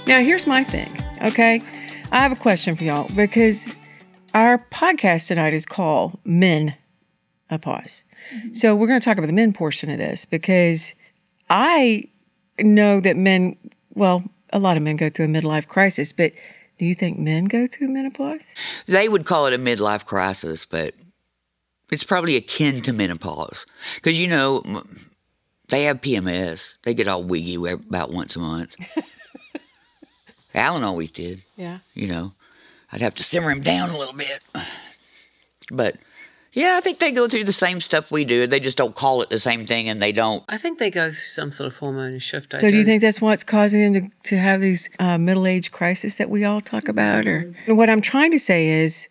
Now, 0.07 0.21
here's 0.23 0.47
my 0.47 0.65
thing, 0.65 0.91
okay? 1.23 1.63
I 2.11 2.19
have 2.19 2.33
a 2.33 2.37
question 2.37 2.75
for 2.75 2.83
y'all 2.83 3.09
because 3.15 3.73
our 4.35 4.59
podcast 4.73 5.29
tonight 5.29 5.55
is 5.55 5.65
called 5.65 6.19
Men 6.25 6.75
a 7.49 7.61
Pause. 7.61 8.03
Mm-hmm. 8.35 8.55
So, 8.55 8.75
we're 8.75 8.89
going 8.89 9.01
to 9.01 9.05
talk 9.05 9.19
about 9.19 9.29
the 9.29 9.33
men 9.33 9.53
portion 9.53 9.89
of 9.89 9.99
this 9.99 10.25
because 10.25 10.95
I 11.51 12.05
know 12.59 13.01
that 13.01 13.17
men, 13.17 13.57
well, 13.95 14.23
a 14.53 14.59
lot 14.59 14.77
of 14.77 14.83
men 14.83 14.97
go 14.97 15.11
through 15.11 15.27
a 15.27 15.29
midlife 15.29 15.67
crisis, 15.67 16.13
but 16.13 16.33
do 16.79 16.85
you 16.87 16.95
think 16.95 17.19
men 17.19 17.45
go 17.45 17.67
through 17.67 17.89
menopause? 17.89 18.55
They 18.87 19.09
would 19.09 19.27
call 19.27 19.47
it 19.47 19.53
a 19.53 19.59
midlife 19.59 20.05
crisis, 20.07 20.65
but 20.65 20.95
it's 21.91 22.05
probably 22.05 22.37
akin 22.37 22.81
to 22.83 22.93
menopause. 22.93 23.67
Because, 23.97 24.19
you 24.19 24.29
know, 24.29 24.63
they 25.69 25.85
have 25.85 26.01
PMS. 26.01 26.75
They 26.85 26.95
get 26.95 27.09
all 27.09 27.23
wiggy 27.25 27.57
about 27.57 28.13
once 28.13 28.37
a 28.37 28.39
month. 28.39 28.77
Alan 30.55 30.85
always 30.85 31.11
did, 31.11 31.43
Yeah. 31.57 31.79
you 31.95 32.07
know. 32.09 32.33
I'd 32.93 33.01
have 33.03 33.15
to 33.15 33.23
simmer 33.23 33.51
him 33.53 33.61
down 33.61 33.91
a 33.91 33.97
little 33.99 34.15
bit. 34.15 34.41
But 35.71 35.97
Yeah, 36.53 36.75
I 36.77 36.81
think 36.81 36.99
they 36.99 37.13
go 37.13 37.29
through 37.29 37.45
the 37.45 37.53
same 37.53 37.81
stuff 37.81 38.11
we 38.11 38.25
do. 38.25 38.47
They 38.47 38.59
just 38.59 38.77
don't 38.77 38.95
call 38.95 39.23
it 39.23 39.31
the 39.31 39.39
same 39.39 39.67
thing 39.67 39.89
and 39.89 40.03
they 40.03 40.11
don't. 40.11 40.43
I 40.49 40.59
think 40.59 40.79
they 40.79 40.91
go 40.91 41.07
through 41.07 41.13
some 41.13 41.53
sort 41.53 41.69
of 41.69 41.77
hormone 41.79 42.19
shift. 42.19 42.55
I 42.55 42.59
So 42.59 42.71
do 42.71 42.77
you 42.77 42.85
think 42.85 43.03
that's 43.03 43.21
what's 43.21 43.45
causing 43.45 43.93
them 43.93 44.11
to, 44.11 44.31
to 44.31 44.37
have 44.37 44.61
these 44.61 44.91
uh, 44.99 45.17
middle 45.17 45.47
age 45.47 45.71
crisis 45.71 46.17
that 46.17 46.29
we 46.29 46.45
all 46.45 46.61
talk 46.61 46.89
about? 46.89 47.27
Or 47.27 47.55
what 47.69 47.89
I'm 47.89 48.01
trying 48.01 48.33
to 48.33 48.39
say 48.39 48.69
is, 48.69 49.09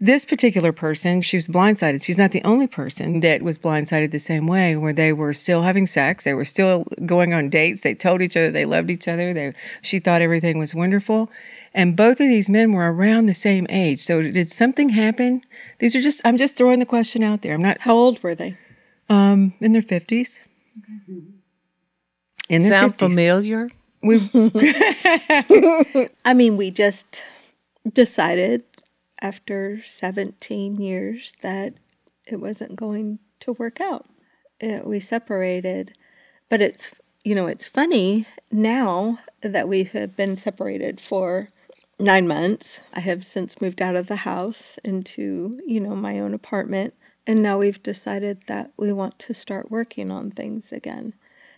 this 0.00 0.24
particular 0.24 0.72
person, 0.72 1.20
she 1.20 1.36
was 1.36 1.46
blindsided. 1.46 2.02
She's 2.02 2.16
not 2.16 2.32
the 2.32 2.42
only 2.42 2.66
person 2.66 3.20
that 3.20 3.42
was 3.42 3.58
blindsided 3.58 4.10
the 4.12 4.18
same 4.18 4.46
way, 4.46 4.74
where 4.74 4.94
they 4.94 5.12
were 5.12 5.34
still 5.34 5.62
having 5.62 5.86
sex, 5.86 6.24
they 6.24 6.32
were 6.32 6.44
still 6.46 6.84
going 7.04 7.34
on 7.34 7.50
dates, 7.50 7.82
they 7.82 7.94
told 7.94 8.22
each 8.22 8.36
other 8.36 8.50
they 8.50 8.64
loved 8.64 8.90
each 8.90 9.06
other, 9.08 9.34
they 9.34 9.52
she 9.82 9.98
thought 9.98 10.22
everything 10.22 10.58
was 10.58 10.74
wonderful. 10.74 11.30
And 11.74 11.96
both 11.96 12.18
of 12.20 12.26
these 12.26 12.48
men 12.50 12.72
were 12.72 12.90
around 12.92 13.26
the 13.26 13.34
same 13.34 13.66
age. 13.68 14.00
So 14.00 14.22
did 14.22 14.50
something 14.50 14.88
happen? 14.88 15.42
These 15.78 15.94
are 15.94 16.00
just 16.00 16.20
I'm 16.24 16.36
just 16.38 16.56
throwing 16.56 16.78
the 16.80 16.86
question 16.86 17.22
out 17.22 17.42
there. 17.42 17.54
I'm 17.54 17.62
not 17.62 17.80
How 17.82 17.94
old 17.94 18.22
were 18.22 18.34
they? 18.34 18.56
um 19.08 19.52
in 19.60 19.72
their 19.72 19.82
fifties. 19.82 20.40
In 22.48 22.62
their 22.62 22.70
Sound 22.70 22.94
50s. 22.94 22.98
familiar? 22.98 23.68
We 24.02 24.18
I 26.24 26.32
mean, 26.34 26.56
we 26.56 26.70
just 26.70 27.22
decided 27.92 28.64
after 29.22 29.80
17 29.82 30.80
years 30.80 31.34
that 31.42 31.74
it 32.26 32.40
wasn't 32.40 32.76
going 32.76 33.18
to 33.40 33.52
work 33.52 33.80
out. 33.80 34.06
Uh, 34.62 34.80
we 34.84 35.00
separated. 35.00 35.96
But 36.48 36.60
it's, 36.60 36.94
you 37.24 37.34
know, 37.34 37.46
it's 37.46 37.66
funny 37.66 38.26
now 38.50 39.18
that 39.42 39.68
we 39.68 39.84
have 39.84 40.16
been 40.16 40.36
separated 40.36 41.00
for 41.00 41.48
nine 41.98 42.26
months. 42.26 42.80
I 42.92 43.00
have 43.00 43.24
since 43.24 43.60
moved 43.60 43.80
out 43.80 43.96
of 43.96 44.08
the 44.08 44.16
house 44.16 44.78
into, 44.84 45.60
you 45.64 45.80
know, 45.80 45.94
my 45.94 46.18
own 46.18 46.34
apartment. 46.34 46.94
And 47.26 47.42
now 47.42 47.58
we've 47.58 47.82
decided 47.82 48.46
that 48.46 48.72
we 48.76 48.92
want 48.92 49.18
to 49.20 49.34
start 49.34 49.70
working 49.70 50.10
on 50.10 50.30
things 50.30 50.72
again. 50.72 51.14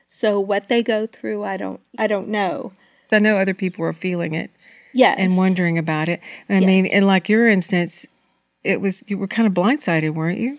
So 0.06 0.38
what 0.38 0.68
they 0.68 0.82
go 0.82 1.06
through, 1.06 1.44
I 1.44 1.56
don't, 1.56 1.80
I 1.96 2.06
don't 2.06 2.28
know. 2.28 2.72
I 3.10 3.18
know 3.18 3.38
other 3.38 3.54
people 3.54 3.84
are 3.84 3.92
feeling 3.92 4.34
it 4.34 4.50
Yes. 4.92 5.16
and 5.18 5.36
wondering 5.36 5.78
about 5.78 6.08
it. 6.08 6.20
I 6.48 6.60
mean, 6.60 6.84
Yes. 6.84 6.94
in 6.94 7.06
like 7.06 7.28
your 7.28 7.48
instance, 7.48 8.06
it 8.64 8.80
was 8.80 9.02
you 9.06 9.18
were 9.18 9.26
kind 9.28 9.46
of 9.46 9.54
blindsided, 9.54 10.14
weren't 10.14 10.38
you? 10.38 10.58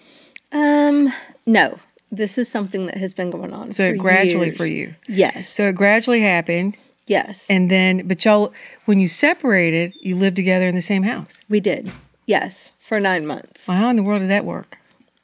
Um, 0.52 1.14
no. 1.46 1.80
This 2.12 2.38
is 2.38 2.48
something 2.48 2.86
that 2.86 2.98
has 2.98 3.14
been 3.14 3.32
going 3.32 3.54
on. 3.54 3.72
So 3.72 3.84
it 3.86 3.98
gradually 3.98 4.48
years. 4.48 4.58
for 4.58 4.66
you. 4.68 4.94
Yes. 5.08 5.50
So 5.50 5.70
it 5.70 5.76
gradually 5.76 6.22
happened, 6.22 6.78
yes, 7.08 7.48
and 7.50 7.72
then 7.72 8.08
but 8.08 8.24
y'all, 8.24 8.54
when 8.86 9.00
you 9.00 9.08
separated, 9.08 9.94
you 10.00 10.16
lived 10.16 10.36
together 10.36 10.68
in 10.68 10.76
the 10.76 10.82
same 10.82 11.02
house. 11.04 11.42
we 11.50 11.60
did. 11.60 11.92
Yes, 12.28 12.72
for 12.78 13.00
nine 13.00 13.26
months. 13.26 13.68
Well, 13.68 13.78
how 13.78 13.90
in 13.90 13.96
the 13.96 14.04
world 14.04 14.22
did 14.22 14.30
that 14.30 14.46
work? 14.46 14.78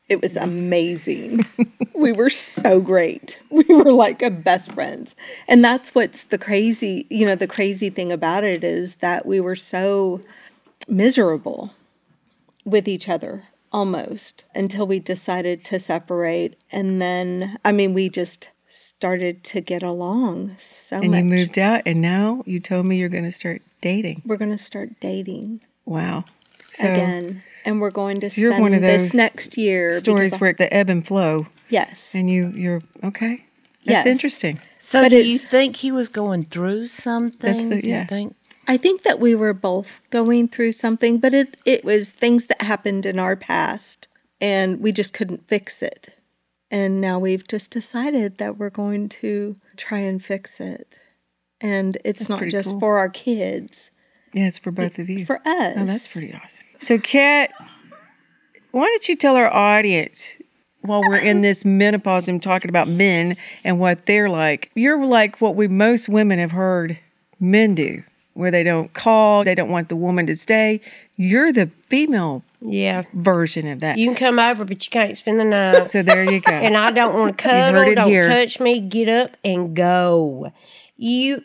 It 0.10 0.22
was 0.22 0.36
mm. 0.36 0.44
amazing. 0.44 1.46
we 1.94 2.12
were 2.12 2.30
so 2.30 2.82
great. 2.82 3.40
We 3.50 3.64
were 3.70 3.94
like 3.94 4.22
a 4.22 4.32
best 4.32 4.72
friends. 4.72 5.16
And 5.48 5.64
that's 5.64 5.94
what's 5.96 6.24
the 6.24 6.38
crazy, 6.38 7.06
you 7.10 7.26
know, 7.26 7.36
the 7.36 7.48
crazy 7.48 7.90
thing 7.90 8.12
about 8.12 8.44
it 8.44 8.64
is 8.64 8.98
that 8.98 9.26
we 9.26 9.40
were 9.40 9.56
so 9.56 10.22
miserable 10.88 11.74
with 12.66 12.88
each 12.88 13.08
other 13.08 13.46
almost 13.72 14.44
until 14.56 14.88
we 14.88 15.00
decided 15.00 15.64
to 15.66 15.80
separate. 15.80 16.56
And 16.72 17.02
then, 17.02 17.58
I 17.64 17.72
mean, 17.72 17.94
we 17.94 18.10
just 18.10 18.50
started 18.68 19.44
to 19.44 19.62
get 19.62 19.84
along 19.84 20.56
so 20.60 20.98
And 21.02 21.12
much. 21.12 21.20
you 21.20 21.26
moved 21.26 21.58
out, 21.58 21.82
and 21.86 22.02
now 22.02 22.44
you 22.46 22.60
told 22.60 22.86
me 22.86 22.98
you're 22.98 23.10
going 23.10 23.24
to 23.24 23.32
start 23.32 23.62
dating. 23.82 24.22
we're 24.26 24.38
going 24.38 24.52
to 24.52 24.64
start 24.64 25.00
dating 25.00 25.62
Wow. 25.86 26.26
So 26.72 26.90
again. 26.92 27.44
And 27.66 27.82
we're 27.82 27.92
going 27.92 28.20
to 28.22 28.30
So 28.30 28.42
you're 28.42 28.52
spend 28.52 28.64
one 28.64 28.74
of 28.74 28.82
this 28.82 29.14
next 29.14 29.58
year. 29.58 29.92
stories 30.00 30.30
because 30.32 30.42
where 30.42 30.54
the 30.54 30.74
ebb 30.74 30.90
and 30.90 31.06
flow, 31.06 31.48
yes. 31.70 32.14
and 32.16 32.30
you 32.30 32.50
you're 32.56 32.82
okay. 33.04 33.46
That's 33.86 34.06
Yes. 34.06 34.08
interesting. 34.08 34.60
So 34.78 35.04
But 35.04 35.10
do 35.10 35.18
you 35.18 35.38
think 35.38 35.78
he 35.78 35.92
was 35.92 36.10
going 36.10 36.44
through 36.46 36.88
something? 36.88 37.70
the- 37.70 37.82
do 37.82 37.88
you 37.88 37.94
yeah. 37.96 38.06
think? 38.06 38.36
I 38.68 38.78
think 38.78 39.02
that 39.04 39.20
we 39.20 39.34
were 39.36 39.54
both 39.54 40.00
going 40.12 40.48
through 40.48 40.74
something, 40.74 41.18
but 41.18 41.34
it, 41.34 41.58
it 41.66 41.84
was 41.84 42.12
things 42.12 42.46
that 42.48 42.62
happened 42.62 43.06
in 43.06 43.18
our 43.18 43.36
past 43.36 44.08
and 44.40 44.80
we 44.80 44.92
just 44.92 45.14
couldn't 45.14 45.48
fix 45.48 45.82
it. 45.82 46.10
And 46.70 47.02
now 47.02 47.18
we've 47.18 47.48
just 47.48 47.72
decided 47.72 48.38
that 48.38 48.58
we're 48.58 48.70
going 48.70 49.10
to 49.10 49.56
try 49.76 50.00
and 50.00 50.24
fix 50.24 50.60
it. 50.62 51.00
And 51.60 51.98
it's 52.06 52.30
not 52.30 52.44
just 52.48 52.72
cool. 52.72 52.80
for 52.80 52.98
our 53.00 53.10
kids, 53.10 53.90
Yeah, 54.34 54.48
it's 54.48 54.60
for 54.60 54.72
both 54.72 55.00
of 55.00 55.10
you. 55.10 55.26
for 55.26 55.38
us. 55.46 55.74
Oh, 55.78 55.86
that's 55.86 56.12
pretty 56.12 56.34
awesome. 56.34 56.66
So, 56.78 56.98
Kat, 57.00 57.52
why 58.72 58.86
don't 58.86 59.10
you 59.10 59.16
tell 59.16 59.36
our 59.36 59.52
audience 59.52 60.38
while 60.82 61.02
we're 61.02 61.18
in 61.18 61.42
this 61.42 61.66
menopause 61.66 62.28
and 62.28 62.42
talking 62.42 62.70
about 62.70 62.88
men 62.88 63.36
and 63.64 63.80
what 63.80 64.06
they're 64.06 64.30
like? 64.30 64.72
You're 64.76 65.04
like 65.04 65.42
what 65.42 65.56
we 65.56 65.68
most 65.68 66.10
women 66.10 66.40
have 66.40 66.52
heard 66.52 67.00
men 67.40 67.74
do, 67.76 68.04
where 68.34 68.52
they 68.52 68.64
don't 68.64 68.94
call, 68.94 69.44
they 69.44 69.56
don't 69.56 69.70
want 69.70 69.90
the 69.90 69.96
woman 69.96 70.28
to 70.28 70.36
stay. 70.36 70.80
You're 71.18 71.52
the 71.52 71.70
female 71.90 72.44
Yeah. 72.62 73.04
version 73.14 73.68
of 73.68 73.80
that. 73.80 73.98
You 73.98 74.08
can 74.08 74.16
come 74.16 74.40
over, 74.40 74.64
but 74.64 74.86
you 74.86 74.90
can't 74.92 75.18
spend 75.18 75.40
the 75.40 75.44
night. 75.46 75.90
so 75.90 76.02
there 76.04 76.24
you 76.32 76.40
go. 76.40 76.54
and 76.54 76.78
I 76.78 76.92
don't 76.92 77.14
want 77.16 77.38
to 77.38 77.44
cuddle. 77.50 77.94
Don't 77.96 78.10
here. 78.10 78.22
touch 78.22 78.60
me. 78.60 78.80
Get 78.80 79.10
up 79.10 79.36
and 79.44 79.76
go. 79.76 80.52
You 80.98 81.44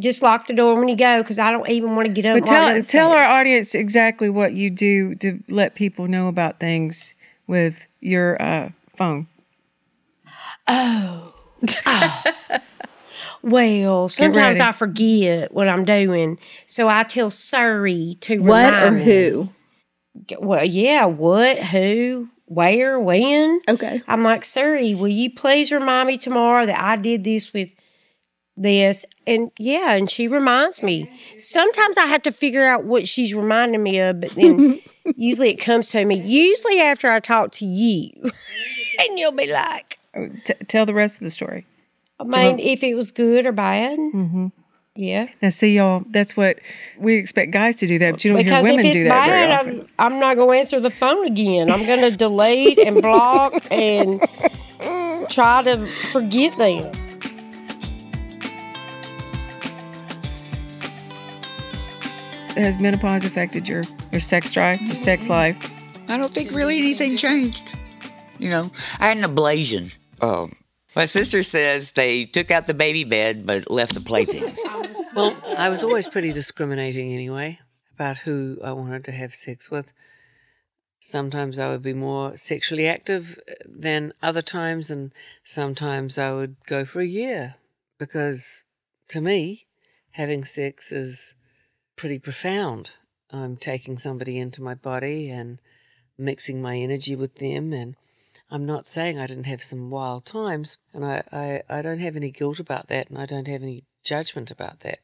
just 0.00 0.22
lock 0.22 0.46
the 0.46 0.54
door 0.54 0.74
when 0.74 0.88
you 0.88 0.96
go 0.96 1.22
because 1.22 1.38
I 1.38 1.50
don't 1.50 1.68
even 1.68 1.94
want 1.94 2.06
to 2.06 2.12
get 2.12 2.26
up. 2.26 2.40
but 2.40 2.46
tell 2.46 2.82
tell 2.82 3.12
our 3.12 3.24
audience 3.24 3.74
exactly 3.74 4.30
what 4.30 4.54
you 4.54 4.70
do 4.70 5.14
to 5.16 5.40
let 5.48 5.74
people 5.74 6.08
know 6.08 6.28
about 6.28 6.58
things 6.58 7.14
with 7.46 7.86
your 8.00 8.40
uh, 8.40 8.70
phone. 8.96 9.26
Oh. 10.66 11.34
oh. 11.86 12.22
well, 13.42 14.08
sometimes. 14.08 14.60
I 14.60 14.72
forget 14.72 15.52
what 15.52 15.68
I'm 15.68 15.84
doing, 15.84 16.38
so 16.66 16.88
I 16.88 17.02
tell 17.02 17.30
Siri 17.30 18.16
to 18.20 18.38
what 18.38 18.82
or 18.82 18.90
me. 18.92 19.04
who? 19.04 19.48
Well, 20.38 20.64
yeah, 20.64 21.06
what, 21.06 21.58
who, 21.58 22.28
where, 22.46 22.98
when. 22.98 23.60
Okay. 23.68 24.02
I'm 24.08 24.22
like, 24.22 24.44
Siri, 24.44 24.94
will 24.94 25.08
you 25.08 25.30
please 25.30 25.72
remind 25.72 26.08
me 26.08 26.18
tomorrow 26.18 26.66
that 26.66 26.80
I 26.80 26.96
did 26.96 27.24
this 27.24 27.52
with 27.52 27.72
this? 28.62 29.04
And 29.26 29.50
yeah, 29.58 29.92
and 29.94 30.10
she 30.10 30.28
reminds 30.28 30.82
me. 30.82 31.10
Sometimes 31.38 31.96
I 31.98 32.06
have 32.06 32.22
to 32.22 32.32
figure 32.32 32.64
out 32.64 32.84
what 32.84 33.08
she's 33.08 33.34
reminding 33.34 33.82
me 33.82 33.98
of, 34.00 34.20
but 34.20 34.30
then 34.30 34.80
usually 35.16 35.50
it 35.50 35.56
comes 35.56 35.88
to 35.90 36.04
me, 36.04 36.16
usually 36.20 36.80
after 36.80 37.10
I 37.10 37.20
talk 37.20 37.52
to 37.52 37.64
you. 37.64 38.10
and 38.22 39.18
you'll 39.18 39.32
be 39.32 39.50
like, 39.52 39.98
Oh, 40.14 40.28
T- 40.44 40.54
tell 40.66 40.86
the 40.86 40.94
rest 40.94 41.16
of 41.16 41.24
the 41.24 41.30
story. 41.30 41.66
I 42.18 42.24
mean, 42.24 42.58
if 42.58 42.82
it 42.82 42.94
was 42.94 43.12
good 43.12 43.46
or 43.46 43.52
bad. 43.52 43.98
Mm-hmm. 43.98 44.48
Yeah. 44.96 45.28
Now, 45.40 45.48
see, 45.50 45.76
y'all, 45.76 46.02
that's 46.10 46.36
what 46.36 46.58
we 46.98 47.14
expect 47.14 47.52
guys 47.52 47.76
to 47.76 47.86
do 47.86 47.98
that, 48.00 48.10
but 48.10 48.24
you 48.24 48.32
don't 48.32 48.42
Because 48.42 48.66
hear 48.66 48.72
if 48.74 48.76
women 48.76 48.86
it's 48.86 48.98
do 49.02 49.08
that 49.08 49.26
very 49.26 49.46
bad, 49.46 49.60
often. 49.60 49.88
I'm, 49.98 50.12
I'm 50.14 50.20
not 50.20 50.36
going 50.36 50.56
to 50.56 50.60
answer 50.60 50.80
the 50.80 50.90
phone 50.90 51.24
again. 51.24 51.70
I'm 51.70 51.86
going 51.86 52.00
to 52.10 52.14
delete 52.14 52.78
and 52.80 53.00
block 53.00 53.54
and 53.70 54.20
try 55.30 55.62
to 55.62 55.86
forget 55.86 56.58
them. 56.58 56.90
Has 62.60 62.78
menopause 62.78 63.24
affected 63.24 63.66
your, 63.66 63.82
your 64.12 64.20
sex 64.20 64.52
drive, 64.52 64.82
your 64.82 64.94
sex 64.94 65.30
life? 65.30 65.56
I 66.08 66.18
don't 66.18 66.30
think 66.30 66.50
really 66.50 66.76
anything 66.76 67.16
changed. 67.16 67.64
You 68.38 68.50
know, 68.50 68.70
I 68.98 69.08
had 69.08 69.16
an 69.16 69.24
ablation. 69.24 69.94
Um, 70.20 70.54
my 70.94 71.06
sister 71.06 71.42
says 71.42 71.92
they 71.92 72.26
took 72.26 72.50
out 72.50 72.66
the 72.66 72.74
baby 72.74 73.04
bed 73.04 73.46
but 73.46 73.70
left 73.70 73.94
the 73.94 74.00
playpen. 74.00 74.56
Well, 75.12 75.36
I 75.56 75.68
was 75.68 75.82
always 75.82 76.08
pretty 76.08 76.32
discriminating 76.32 77.12
anyway 77.12 77.58
about 77.92 78.18
who 78.18 78.60
I 78.62 78.70
wanted 78.70 79.04
to 79.06 79.12
have 79.12 79.34
sex 79.34 79.68
with. 79.68 79.92
Sometimes 81.00 81.58
I 81.58 81.68
would 81.68 81.82
be 81.82 81.94
more 81.94 82.36
sexually 82.36 82.86
active 82.86 83.40
uh, 83.48 83.54
than 83.66 84.12
other 84.22 84.40
times, 84.40 84.88
and 84.88 85.12
sometimes 85.42 86.16
I 86.16 86.32
would 86.32 86.56
go 86.64 86.84
for 86.84 87.00
a 87.00 87.06
year 87.06 87.56
because 87.98 88.64
to 89.08 89.20
me, 89.20 89.66
having 90.12 90.44
sex 90.44 90.92
is 90.92 91.34
pretty 92.00 92.18
profound. 92.18 92.92
I'm 93.30 93.56
taking 93.56 93.98
somebody 93.98 94.38
into 94.38 94.62
my 94.62 94.74
body 94.74 95.28
and 95.28 95.58
mixing 96.16 96.62
my 96.62 96.78
energy 96.78 97.14
with 97.14 97.34
them 97.36 97.74
and 97.74 97.94
I'm 98.50 98.64
not 98.64 98.86
saying 98.86 99.18
I 99.18 99.26
didn't 99.26 99.46
have 99.46 99.62
some 99.62 99.90
wild 99.90 100.24
times, 100.24 100.78
and 100.92 101.04
I, 101.04 101.22
I, 101.30 101.62
I 101.68 101.82
don't 101.82 102.00
have 102.00 102.16
any 102.16 102.32
guilt 102.32 102.58
about 102.58 102.88
that, 102.88 103.08
and 103.08 103.16
I 103.16 103.24
don't 103.24 103.46
have 103.46 103.62
any 103.62 103.84
judgment 104.02 104.50
about 104.50 104.80
that. 104.80 104.98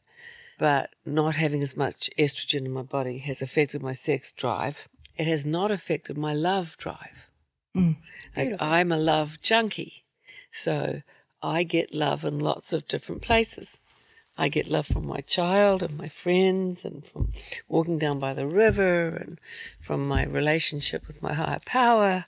But 0.59 0.91
not 1.05 1.37
having 1.37 1.63
as 1.63 1.77
much 1.77 2.11
estrogen 2.19 2.65
in 2.65 2.73
my 2.73 2.83
body 2.83 3.19
has 3.19 3.43
affected 3.43 3.83
my 3.83 3.93
sex 3.93 4.33
drive. 4.33 4.89
It 5.17 5.29
has 5.29 5.47
not 5.47 5.71
affected 5.71 6.19
my 6.19 6.35
love 6.35 6.77
drive. 6.77 7.31
Mm, 7.77 7.99
like 8.37 8.55
I'm 8.59 8.91
a 8.91 8.97
love 8.97 9.41
junkie, 9.41 10.05
so 10.51 11.03
I 11.41 11.63
get 11.63 11.95
love 11.95 12.25
in 12.25 12.41
lots 12.41 12.73
of 12.73 12.89
different 12.89 13.23
places. 13.23 13.81
I 14.39 14.49
get 14.49 14.69
love 14.69 14.87
from 14.87 15.07
my 15.07 15.21
child 15.21 15.83
and 15.83 15.97
my 15.97 16.09
friends 16.09 16.85
and 16.85 17.05
from 17.07 17.33
walking 17.69 17.99
down 17.99 18.19
by 18.19 18.35
the 18.35 18.47
river 18.47 19.09
and 19.09 19.39
from 19.81 20.07
my 20.07 20.25
relationship 20.25 21.07
with 21.07 21.23
my 21.23 21.33
higher 21.33 21.61
power, 21.65 22.27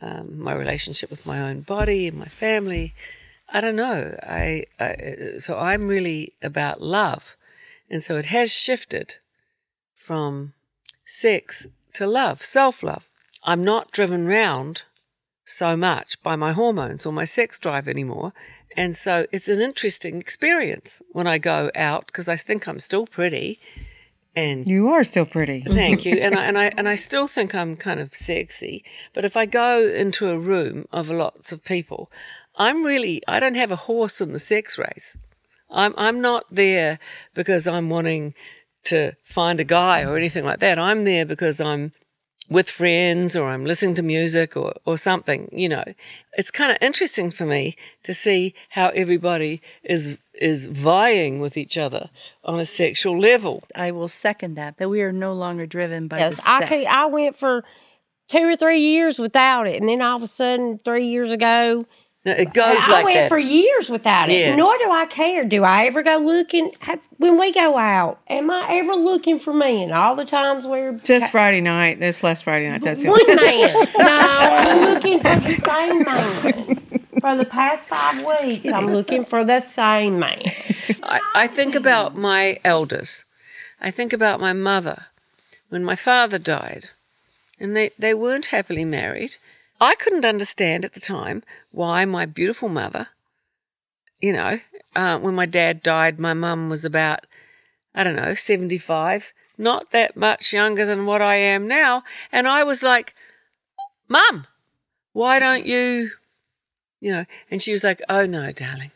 um, 0.00 0.38
my 0.40 0.54
relationship 0.54 1.10
with 1.10 1.26
my 1.26 1.40
own 1.40 1.62
body 1.62 2.06
and 2.06 2.16
my 2.16 2.26
family. 2.26 2.94
I 3.48 3.60
don't 3.60 3.76
know. 3.76 4.16
I, 4.22 4.64
I 4.78 5.38
so 5.38 5.58
I'm 5.58 5.88
really 5.88 6.34
about 6.42 6.80
love, 6.80 7.36
and 7.90 8.02
so 8.02 8.16
it 8.16 8.26
has 8.26 8.52
shifted 8.52 9.16
from 9.94 10.52
sex 11.04 11.66
to 11.94 12.06
love, 12.06 12.42
self 12.42 12.82
love. 12.82 13.08
I'm 13.44 13.62
not 13.62 13.92
driven 13.92 14.26
round 14.26 14.82
so 15.44 15.76
much 15.76 16.20
by 16.22 16.34
my 16.34 16.52
hormones 16.52 17.06
or 17.06 17.12
my 17.12 17.24
sex 17.24 17.58
drive 17.60 17.86
anymore. 17.86 18.32
And 18.76 18.94
so 18.94 19.26
it's 19.32 19.48
an 19.48 19.60
interesting 19.60 20.18
experience 20.18 21.02
when 21.12 21.26
I 21.26 21.38
go 21.38 21.70
out 21.74 22.06
because 22.06 22.28
I 22.28 22.36
think 22.36 22.66
I'm 22.68 22.78
still 22.80 23.06
pretty. 23.06 23.58
And 24.34 24.66
You 24.66 24.90
are 24.90 25.02
still 25.04 25.24
pretty. 25.24 25.62
thank 25.62 26.04
you. 26.04 26.16
And 26.16 26.34
I, 26.38 26.44
and 26.48 26.58
I 26.58 26.72
and 26.76 26.88
I 26.88 26.94
still 26.94 27.26
think 27.26 27.54
I'm 27.54 27.74
kind 27.76 28.00
of 28.00 28.14
sexy. 28.14 28.84
But 29.14 29.24
if 29.24 29.36
I 29.36 29.46
go 29.46 29.86
into 29.86 30.28
a 30.28 30.38
room 30.38 30.84
of 30.92 31.08
lots 31.10 31.52
of 31.52 31.64
people, 31.64 32.10
I'm 32.56 32.84
really 32.84 33.22
I 33.26 33.40
don't 33.40 33.54
have 33.56 33.70
a 33.70 33.76
horse 33.76 34.20
in 34.20 34.32
the 34.32 34.38
sex 34.38 34.78
race. 34.78 35.16
I'm 35.70 35.94
I'm 35.96 36.20
not 36.20 36.44
there 36.50 36.98
because 37.34 37.66
I'm 37.66 37.88
wanting 37.88 38.34
to 38.84 39.12
find 39.24 39.58
a 39.58 39.64
guy 39.64 40.02
or 40.04 40.16
anything 40.16 40.44
like 40.44 40.60
that. 40.60 40.78
I'm 40.78 41.04
there 41.04 41.24
because 41.26 41.60
I'm 41.60 41.92
with 42.48 42.70
friends 42.70 43.36
or 43.36 43.48
I'm 43.48 43.64
listening 43.64 43.94
to 43.96 44.02
music 44.02 44.56
or, 44.56 44.74
or 44.84 44.96
something, 44.96 45.48
you 45.52 45.68
know. 45.68 45.84
It's 46.38 46.50
kind 46.50 46.70
of 46.70 46.78
interesting 46.80 47.30
for 47.30 47.46
me 47.46 47.76
to 48.02 48.12
see 48.14 48.54
how 48.70 48.88
everybody 48.90 49.60
is 49.82 50.18
is 50.34 50.66
vying 50.66 51.40
with 51.40 51.56
each 51.56 51.78
other 51.78 52.10
on 52.44 52.60
a 52.60 52.64
sexual 52.64 53.18
level. 53.18 53.64
I 53.74 53.90
will 53.90 54.08
second 54.08 54.54
that. 54.56 54.76
That 54.76 54.88
we 54.90 55.00
are 55.02 55.12
no 55.12 55.32
longer 55.32 55.66
driven 55.66 56.08
by 56.08 56.18
Yes, 56.18 56.36
the 56.36 56.42
I 56.50 56.58
sex. 56.60 56.68
could, 56.70 56.86
I 56.86 57.06
went 57.06 57.36
for 57.36 57.64
two 58.28 58.46
or 58.46 58.56
three 58.56 58.80
years 58.80 59.18
without 59.18 59.66
it, 59.66 59.80
and 59.80 59.88
then 59.88 60.02
all 60.02 60.16
of 60.16 60.22
a 60.22 60.28
sudden, 60.28 60.78
three 60.78 61.06
years 61.06 61.32
ago, 61.32 61.46
No, 61.80 61.86
it 62.26 62.52
goes 62.52 62.74
I 62.76 62.92
like 62.92 63.04
went 63.04 63.16
that. 63.16 63.28
for 63.28 63.38
years 63.38 63.88
without 63.88 64.30
it. 64.30 64.38
Yeah. 64.38 64.56
Nor 64.56 64.76
do 64.78 64.90
I 64.90 65.06
care. 65.06 65.44
Do 65.44 65.62
I 65.64 65.84
ever 65.86 66.02
go 66.02 66.18
looking 66.18 66.72
have, 66.80 67.00
when 67.18 67.38
we 67.38 67.52
go 67.52 67.78
out? 67.78 68.20
Am 68.28 68.50
I 68.50 68.66
ever 68.70 68.94
looking 68.94 69.38
for 69.38 69.52
men? 69.52 69.92
All 69.92 70.16
the 70.16 70.24
times 70.24 70.66
we're 70.66 70.92
Just 70.92 71.30
Friday 71.30 71.60
night, 71.60 72.00
this 72.00 72.22
last 72.22 72.44
Friday 72.44 72.68
night. 72.68 72.82
That's 72.82 73.04
one 73.04 73.20
it. 73.20 73.36
man. 73.36 73.88
no, 73.98 74.06
I'm 74.08 74.94
looking 74.94 75.18
for 75.18 75.24
the 75.24 75.54
same 75.54 76.02
man. 76.02 76.82
For 77.20 77.34
the 77.34 77.46
past 77.46 77.88
five 77.88 78.24
weeks, 78.44 78.68
I'm 78.70 78.92
looking 78.92 79.24
for 79.24 79.44
the 79.44 79.60
same 79.60 80.18
man. 80.18 80.42
I, 81.02 81.20
I 81.34 81.46
think 81.46 81.74
about 81.74 82.16
my 82.16 82.58
elders. 82.64 83.24
I 83.80 83.90
think 83.90 84.12
about 84.12 84.38
my 84.40 84.52
mother 84.52 85.06
when 85.68 85.84
my 85.84 85.96
father 85.96 86.38
died, 86.38 86.90
and 87.58 87.74
they, 87.74 87.90
they 87.98 88.14
weren't 88.14 88.46
happily 88.46 88.84
married. 88.84 89.36
I 89.80 89.94
couldn't 89.94 90.24
understand 90.24 90.84
at 90.84 90.94
the 90.94 91.00
time 91.00 91.42
why 91.70 92.04
my 92.04 92.26
beautiful 92.26 92.68
mother, 92.68 93.08
you 94.20 94.32
know, 94.32 94.58
uh, 94.94 95.18
when 95.18 95.34
my 95.34 95.46
dad 95.46 95.82
died, 95.82 96.18
my 96.18 96.32
mum 96.32 96.68
was 96.68 96.84
about, 96.84 97.26
I 97.94 98.04
don't 98.04 98.16
know, 98.16 98.34
75, 98.34 99.32
not 99.58 99.90
that 99.90 100.16
much 100.16 100.52
younger 100.52 100.86
than 100.86 101.06
what 101.06 101.22
I 101.22 101.36
am 101.36 101.68
now. 101.68 102.02
And 102.32 102.48
I 102.48 102.64
was 102.64 102.82
like, 102.82 103.14
Mum, 104.08 104.46
why 105.12 105.38
don't 105.38 105.66
you, 105.66 106.10
you 107.00 107.12
know? 107.12 107.24
And 107.50 107.60
she 107.60 107.72
was 107.72 107.84
like, 107.84 108.00
Oh 108.08 108.24
no, 108.24 108.52
darling. 108.52 108.92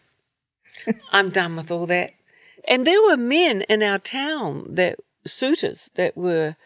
I'm 1.12 1.30
done 1.30 1.56
with 1.56 1.70
all 1.70 1.86
that. 1.86 2.12
And 2.66 2.86
there 2.86 3.02
were 3.02 3.16
men 3.16 3.62
in 3.62 3.82
our 3.82 3.98
town 3.98 4.66
that 4.74 4.98
suitors 5.24 5.90
that 5.94 6.16
were 6.16 6.56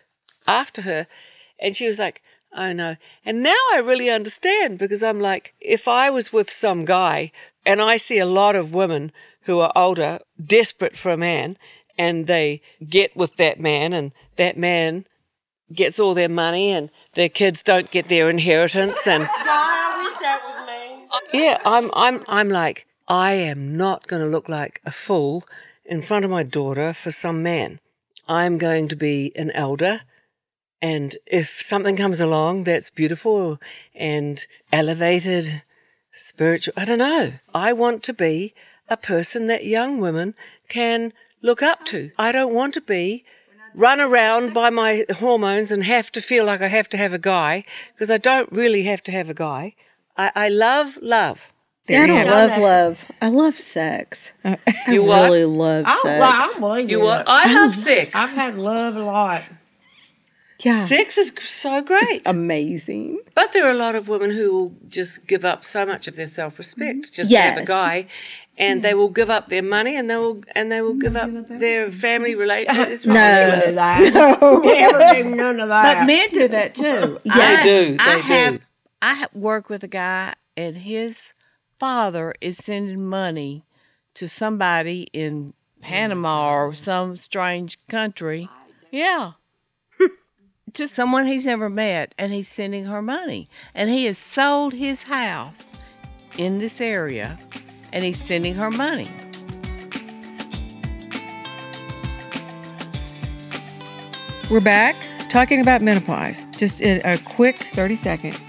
after 0.46 0.82
her. 0.82 1.06
And 1.58 1.74
she 1.74 1.86
was 1.86 1.98
like, 1.98 2.22
oh 2.54 2.72
know. 2.72 2.96
And 3.24 3.42
now 3.42 3.56
I 3.72 3.78
really 3.84 4.10
understand 4.10 4.78
because 4.78 5.02
I'm 5.02 5.20
like, 5.20 5.54
if 5.60 5.88
I 5.88 6.10
was 6.10 6.32
with 6.32 6.50
some 6.50 6.84
guy 6.84 7.32
and 7.66 7.80
I 7.80 7.96
see 7.96 8.18
a 8.18 8.26
lot 8.26 8.56
of 8.56 8.74
women 8.74 9.12
who 9.42 9.60
are 9.60 9.72
older, 9.76 10.20
desperate 10.42 10.96
for 10.96 11.10
a 11.10 11.16
man, 11.16 11.56
and 11.98 12.26
they 12.26 12.60
get 12.86 13.16
with 13.16 13.36
that 13.36 13.60
man, 13.60 13.92
and 13.92 14.12
that 14.36 14.56
man 14.56 15.06
gets 15.72 16.00
all 16.00 16.14
their 16.14 16.28
money, 16.28 16.70
and 16.70 16.90
their 17.14 17.28
kids 17.28 17.62
don't 17.62 17.90
get 17.90 18.08
their 18.08 18.28
inheritance, 18.28 19.06
and 19.06 19.24
I 19.30 20.04
wish 20.04 20.16
that 20.16 20.40
was 20.44 21.30
me. 21.32 21.38
yeah, 21.38 21.58
I'm 21.64 21.90
I'm 21.94 22.24
I'm 22.26 22.48
like 22.48 22.86
I 23.06 23.32
am 23.32 23.76
not 23.76 24.06
going 24.06 24.22
to 24.22 24.28
look 24.28 24.48
like 24.48 24.80
a 24.84 24.90
fool 24.90 25.44
in 25.84 26.00
front 26.00 26.24
of 26.24 26.30
my 26.30 26.42
daughter 26.42 26.92
for 26.92 27.10
some 27.10 27.42
man. 27.42 27.80
I'm 28.26 28.56
going 28.56 28.88
to 28.88 28.96
be 28.96 29.32
an 29.36 29.50
elder 29.50 30.02
and 30.90 31.08
if 31.40 31.48
something 31.72 31.96
comes 31.96 32.20
along 32.20 32.64
that's 32.68 32.90
beautiful 33.02 33.42
and 34.12 34.34
elevated 34.80 35.46
spiritual, 36.10 36.74
I 36.76 36.84
don't 36.84 36.98
know. 37.10 37.24
I 37.54 37.72
want 37.72 38.02
to 38.04 38.12
be 38.12 38.54
a 38.88 38.96
person 38.96 39.46
that 39.46 39.64
young 39.76 39.92
women 40.06 40.34
can 40.68 41.12
look 41.48 41.62
up 41.62 41.80
to. 41.86 42.10
I 42.18 42.32
don't 42.32 42.54
want 42.60 42.74
to 42.74 42.80
be 42.96 43.24
run 43.74 44.00
around 44.08 44.52
by 44.54 44.68
my 44.70 44.92
hormones 45.22 45.72
and 45.72 45.82
have 45.84 46.08
to 46.12 46.20
feel 46.20 46.44
like 46.50 46.62
I 46.62 46.68
have 46.68 46.88
to 46.90 46.96
have 47.04 47.14
a 47.14 47.18
guy 47.36 47.64
because 47.92 48.10
I 48.10 48.18
don't 48.18 48.50
really 48.52 48.82
have 48.84 49.02
to 49.04 49.12
have 49.12 49.28
a 49.30 49.34
guy. 49.48 49.64
I, 50.16 50.26
I 50.44 50.48
love 50.48 50.98
love. 51.02 51.38
I 51.88 52.06
don't 52.06 52.18
you 52.26 52.30
love 52.30 52.58
love. 52.58 52.94
I 53.20 53.28
love 53.28 53.56
sex. 53.58 54.32
Uh, 54.44 54.56
I 54.66 54.92
You 54.92 55.02
what? 55.04 55.24
really 55.24 55.44
love 55.44 55.84
I, 55.86 55.98
sex. 56.02 56.20
well, 56.20 56.32
I 56.32 56.60
believe 56.60 56.90
You 56.90 57.00
it. 57.02 57.04
what? 57.04 57.28
I 57.28 57.42
have 57.58 57.74
sex. 57.74 58.14
I've 58.14 58.34
had 58.34 58.56
love 58.56 58.96
a 58.96 59.02
lot. 59.02 59.42
Yeah, 60.64 60.78
Sex 60.78 61.18
is 61.18 61.32
so 61.38 61.82
great. 61.82 62.22
amazing. 62.26 63.20
But 63.34 63.52
there 63.52 63.66
are 63.66 63.70
a 63.70 63.74
lot 63.74 63.94
of 63.94 64.08
women 64.08 64.30
who 64.30 64.52
will 64.52 64.74
just 64.88 65.26
give 65.26 65.44
up 65.44 65.64
so 65.64 65.84
much 65.84 66.08
of 66.08 66.16
their 66.16 66.26
self 66.26 66.58
respect 66.58 66.98
mm-hmm. 66.98 67.12
just 67.12 67.30
to 67.30 67.36
have 67.38 67.58
a 67.58 67.66
guy. 67.66 68.06
And 68.56 68.84
they 68.84 68.92
mm. 68.92 68.98
will 68.98 69.08
give 69.08 69.30
up 69.30 69.48
their 69.48 69.64
money 69.64 69.96
and 69.96 70.08
they 70.08 70.16
will 70.16 70.40
and 70.54 70.70
they 70.70 70.80
will 70.80 70.94
give 70.94 71.16
up 71.16 71.28
their 71.48 71.90
family 71.90 72.34
relations. 72.44 73.04
No. 73.06 73.14
That. 73.14 74.12
No, 74.14 75.30
none 75.34 75.60
of 75.60 75.68
that. 75.68 75.98
But 75.98 76.06
men 76.06 76.28
do 76.30 76.48
that 76.48 76.74
too. 76.74 77.18
Yeah. 77.24 77.32
I, 77.34 77.56
They 77.56 77.62
do, 77.64 77.96
I 77.98 78.14
they 78.14 78.20
have. 78.20 78.52
do. 78.52 78.60
I 79.02 79.14
ha- 79.16 79.28
work 79.34 79.68
with 79.68 79.82
a 79.82 79.88
guy, 79.88 80.34
and 80.56 80.78
his 80.78 81.34
father 81.76 82.32
is 82.40 82.56
sending 82.56 83.04
money 83.04 83.64
to 84.14 84.28
somebody 84.28 85.08
in 85.12 85.52
Panama 85.80 86.50
or 86.50 86.74
some 86.74 87.16
strange 87.16 87.76
country. 87.88 88.48
Yeah. 88.90 89.32
To 90.74 90.88
someone 90.88 91.26
he's 91.26 91.46
never 91.46 91.70
met, 91.70 92.14
and 92.18 92.32
he's 92.32 92.48
sending 92.48 92.84
her 92.86 93.00
money. 93.00 93.48
And 93.74 93.90
he 93.90 94.04
has 94.06 94.18
sold 94.18 94.74
his 94.74 95.04
house 95.04 95.74
in 96.36 96.58
this 96.58 96.80
area, 96.80 97.38
and 97.92 98.04
he's 98.04 98.20
sending 98.20 98.56
her 98.56 98.70
money. 98.70 99.10
We're 104.50 104.60
back 104.60 104.96
talking 105.30 105.60
about 105.60 105.80
menopause. 105.80 106.46
Just 106.56 106.82
a, 106.82 107.00
a 107.00 107.18
quick 107.18 107.68
30 107.72 107.96
second. 107.96 108.42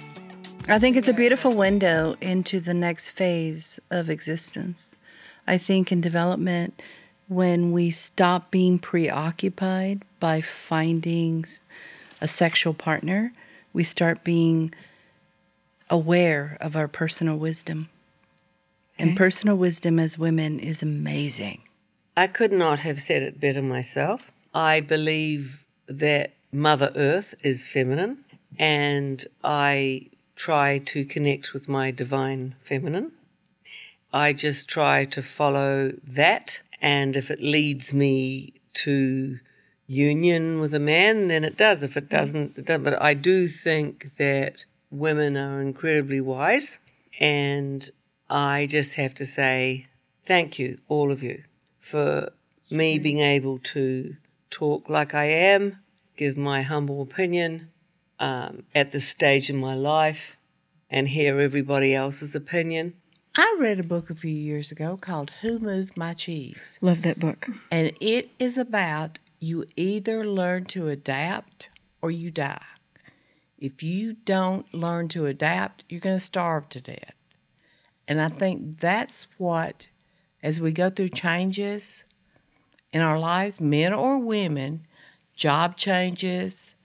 I 0.67 0.79
think 0.79 0.97
it's 0.97 1.07
a 1.07 1.13
beautiful 1.13 1.55
window 1.55 2.15
into 2.21 2.59
the 2.59 2.73
next 2.73 3.11
phase 3.11 3.79
of 3.91 4.09
existence. 4.09 4.95
I 5.47 5.59
think 5.59 5.91
in 5.91 6.01
development, 6.01 6.81
when 7.27 7.71
we 7.71 7.91
stop 7.91 8.51
being 8.51 8.79
preoccupied 8.79 10.03
by 10.19 10.41
finding 10.41 11.45
a 12.21 12.27
sexual 12.27 12.73
partner, 12.73 13.33
we 13.73 13.83
start 13.83 14.23
being 14.23 14.73
aware 15.89 16.57
of 16.61 16.75
our 16.75 16.87
personal 16.87 17.37
wisdom. 17.37 17.89
And 18.97 19.17
personal 19.17 19.57
wisdom 19.57 19.99
as 19.99 20.17
women 20.17 20.57
is 20.59 20.81
amazing. 20.81 21.63
I 22.15 22.27
could 22.27 22.53
not 22.53 22.79
have 22.79 23.01
said 23.01 23.23
it 23.23 23.41
better 23.41 23.61
myself. 23.61 24.31
I 24.53 24.79
believe 24.79 25.65
that 25.87 26.31
Mother 26.51 26.93
Earth 26.95 27.35
is 27.43 27.67
feminine, 27.67 28.23
and 28.57 29.25
I 29.43 30.07
try 30.37 30.77
to 30.79 31.03
connect 31.03 31.53
with 31.53 31.67
my 31.67 31.91
divine 31.91 32.55
feminine. 32.63 33.11
I 34.13 34.31
just 34.31 34.69
try 34.69 35.03
to 35.05 35.21
follow 35.21 35.91
that, 36.07 36.61
and 36.81 37.17
if 37.17 37.29
it 37.29 37.41
leads 37.41 37.93
me 37.93 38.53
to 38.75 39.39
union 39.87 40.59
with 40.59 40.73
a 40.73 40.79
man, 40.79 41.27
then 41.27 41.43
it 41.43 41.57
does. 41.57 41.83
If 41.83 41.97
it 41.97 42.09
doesn't, 42.09 42.57
it 42.57 42.65
doesn't. 42.65 42.83
But 42.83 43.01
I 43.01 43.13
do 43.13 43.47
think 43.47 44.15
that 44.17 44.65
women 44.89 45.37
are 45.37 45.61
incredibly 45.61 46.21
wise, 46.21 46.79
and 47.19 47.89
I 48.29 48.65
just 48.65 48.95
have 48.95 49.13
to 49.15 49.25
say 49.25 49.87
thank 50.25 50.57
you, 50.57 50.79
all 50.87 51.11
of 51.11 51.21
you, 51.21 51.43
for 51.79 52.31
me 52.69 52.97
being 52.97 53.19
able 53.19 53.59
to 53.59 54.15
talk 54.49 54.89
like 54.89 55.13
I 55.13 55.25
am, 55.25 55.79
give 56.17 56.37
my 56.37 56.63
humble 56.63 57.01
opinion 57.01 57.69
um, 58.19 58.63
at 58.73 58.91
this 58.91 59.07
stage 59.07 59.49
in 59.49 59.57
my 59.57 59.75
life, 59.75 60.37
and 60.89 61.09
hear 61.09 61.39
everybody 61.39 61.93
else's 61.93 62.35
opinion. 62.35 62.93
I 63.37 63.57
read 63.59 63.81
a 63.81 63.83
book 63.83 64.09
a 64.09 64.15
few 64.15 64.31
years 64.31 64.71
ago 64.71 64.97
called 64.99 65.29
Who 65.41 65.59
Moved 65.59 65.97
My 65.97 66.13
Cheese? 66.13 66.79
Love 66.81 67.01
that 67.01 67.19
book. 67.19 67.49
And 67.69 67.91
it 67.99 68.29
is 68.39 68.57
about 68.57 69.19
you 69.45 69.65
either 69.75 70.25
learn 70.25 70.65
to 70.65 70.89
adapt 70.89 71.69
or 72.01 72.09
you 72.09 72.31
die. 72.31 72.65
If 73.59 73.83
you 73.83 74.13
don't 74.25 74.73
learn 74.73 75.07
to 75.09 75.27
adapt, 75.27 75.85
you're 75.87 76.01
going 76.01 76.15
to 76.17 76.23
starve 76.23 76.67
to 76.69 76.81
death. 76.81 77.13
And 78.07 78.21
I 78.21 78.29
think 78.29 78.79
that's 78.79 79.27
what, 79.37 79.87
as 80.41 80.59
we 80.59 80.71
go 80.71 80.89
through 80.89 81.09
changes 81.09 82.05
in 82.91 83.01
our 83.01 83.19
lives, 83.19 83.61
men 83.61 83.93
or 83.93 84.19
women, 84.19 84.87
job 85.35 85.77
changes, 85.77 86.75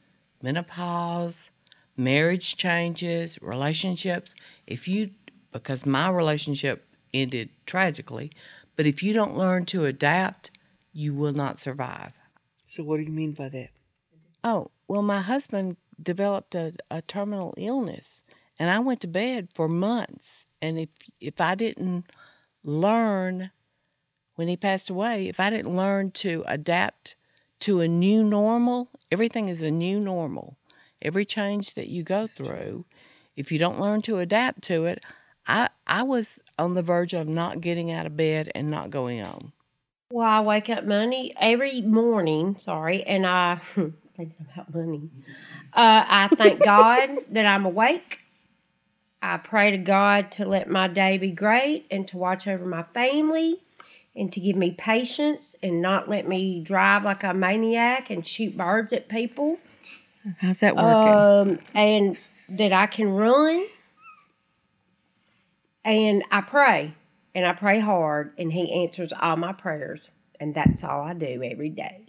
menopause, 0.43 1.51
marriage 1.97 2.57
changes, 2.57 3.39
relationships, 3.41 4.35
if 4.67 4.87
you, 4.87 5.11
because 5.51 5.87
my 5.87 6.11
relationship 6.11 6.87
ended 7.15 7.49
tragically, 7.65 8.31
but 8.77 8.87
if 8.87 9.03
you 9.03 9.13
don't 9.13 9.37
learn 9.37 9.65
to 9.67 9.87
adapt, 9.87 10.51
you 10.93 11.15
will 11.15 11.33
not 11.33 11.59
survive. 11.59 12.20
So, 12.71 12.85
what 12.85 12.99
do 12.99 13.03
you 13.03 13.11
mean 13.11 13.33
by 13.33 13.49
that? 13.49 13.71
Oh, 14.45 14.71
well, 14.87 15.03
my 15.03 15.21
husband 15.21 15.77
developed 16.01 16.55
a, 16.55 16.73
a 16.89 17.03
terminal 17.03 17.53
illness, 17.57 18.23
and 18.61 18.71
I 18.71 18.79
went 18.79 19.01
to 19.01 19.09
bed 19.09 19.49
for 19.53 19.67
months. 19.67 20.47
And 20.63 20.79
if 20.79 20.89
if 21.21 21.41
I 21.41 21.57
didn't 21.57 22.05
learn 22.63 23.51
when 24.37 24.47
he 24.47 24.57
passed 24.57 24.89
away, 24.89 25.27
if 25.27 25.41
I 25.41 25.51
didn't 25.51 25.77
learn 25.77 26.13
to 26.23 26.45
adapt 26.47 27.17
to 27.61 27.81
a 27.81 27.89
new 27.89 28.23
normal, 28.23 28.89
everything 29.11 29.49
is 29.49 29.63
a 29.63 29.71
new 29.73 29.99
normal. 29.99 30.57
Every 31.03 31.25
change 31.25 31.75
that 31.75 31.89
you 31.89 32.05
go 32.05 32.29
through, 32.29 32.85
if 33.35 33.51
you 33.51 33.59
don't 33.59 33.81
learn 33.81 34.01
to 34.03 34.21
adapt 34.21 34.63
to 34.71 34.85
it, 34.87 35.03
I 35.49 35.71
I 35.89 36.05
was 36.05 36.41
on 36.57 36.75
the 36.75 36.83
verge 36.83 37.15
of 37.15 37.27
not 37.27 37.61
getting 37.61 37.91
out 37.91 38.07
of 38.07 38.17
bed 38.17 38.53
and 38.55 38.71
not 38.71 38.91
going 38.91 39.21
on. 39.21 39.55
Well, 40.13 40.29
I 40.29 40.41
wake 40.41 40.69
up 40.69 40.85
money 40.85 41.33
every 41.41 41.81
morning, 41.83 42.57
sorry, 42.59 43.05
and 43.05 43.25
I 43.25 43.57
thinking 44.17 44.47
about 44.53 44.75
money. 44.75 45.09
Uh, 45.73 46.05
I 46.05 46.29
thank 46.35 46.61
God 46.65 47.11
that 47.31 47.47
I'm 47.47 47.65
awake. 47.65 48.19
I 49.23 49.37
pray 49.37 49.71
to 49.71 49.79
God 49.79 50.33
to 50.33 50.45
let 50.45 50.69
my 50.69 50.89
day 50.89 51.17
be 51.17 51.31
great 51.31 51.87
and 51.93 52.09
to 52.09 52.17
watch 52.19 52.49
over 52.49 52.67
my 52.67 52.83
family 52.83 53.63
and 54.17 54.33
to 54.33 54.41
give 54.41 54.57
me 54.57 54.73
patience 54.73 55.55
and 55.63 55.81
not 55.81 56.09
let 56.09 56.27
me 56.27 56.61
drive 56.61 57.05
like 57.05 57.23
a 57.23 57.33
maniac 57.33 58.11
and 58.11 58.27
shoot 58.27 58.57
birds 58.57 58.93
at 58.93 59.09
people. 59.09 59.61
How's 60.39 60.59
that 60.59 60.77
working? 60.77 61.15
Um, 61.15 61.59
and 61.73 62.17
that 62.49 62.73
I 62.73 62.87
can 62.87 63.11
run. 63.11 63.65
And 65.85 66.25
I 66.33 66.41
pray, 66.41 66.95
and 67.35 67.47
I 67.47 67.53
pray 67.53 67.81
hard, 67.81 68.33
and 68.39 68.53
He 68.53 68.73
answers 68.73 69.13
all 69.13 69.37
my 69.37 69.53
prayers. 69.53 70.11
And 70.39 70.55
that's 70.55 70.83
all 70.85 71.03
I 71.03 71.13
do 71.13 71.43
every 71.43 71.69
day. 71.69 72.07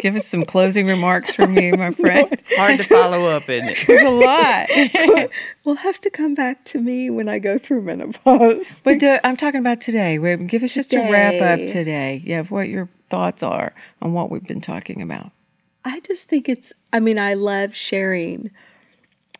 Give 0.00 0.14
us 0.14 0.24
some 0.24 0.44
closing 0.44 0.86
remarks 0.86 1.34
from 1.34 1.58
you, 1.58 1.72
my 1.72 1.90
friend. 2.00 2.40
Hard 2.56 2.78
to 2.78 2.84
follow 2.84 3.26
up, 3.28 3.48
isn't 3.50 3.68
it? 3.70 3.84
There's 3.84 4.02
a 4.02 4.10
lot. 4.10 5.30
We'll 5.64 5.74
have 5.74 5.98
to 6.02 6.10
come 6.10 6.36
back 6.36 6.64
to 6.66 6.80
me 6.80 7.10
when 7.10 7.28
I 7.28 7.40
go 7.40 7.58
through 7.58 7.82
menopause. 7.82 8.78
But 8.84 9.02
uh, 9.02 9.18
I'm 9.24 9.36
talking 9.36 9.58
about 9.58 9.80
today. 9.80 10.16
Give 10.36 10.62
us 10.62 10.72
just 10.74 10.94
a 10.94 10.98
wrap 11.10 11.34
up 11.42 11.58
Today. 11.58 11.72
today. 11.72 12.22
Yeah, 12.24 12.38
of 12.38 12.52
what 12.52 12.68
your 12.68 12.88
thoughts 13.10 13.42
are 13.42 13.74
on 14.00 14.12
what 14.12 14.30
we've 14.30 14.46
been 14.46 14.60
talking 14.60 15.02
about. 15.02 15.32
I 15.84 15.98
just 15.98 16.28
think 16.28 16.48
it's, 16.48 16.72
I 16.92 17.00
mean, 17.00 17.18
I 17.18 17.34
love 17.34 17.74
sharing 17.74 18.52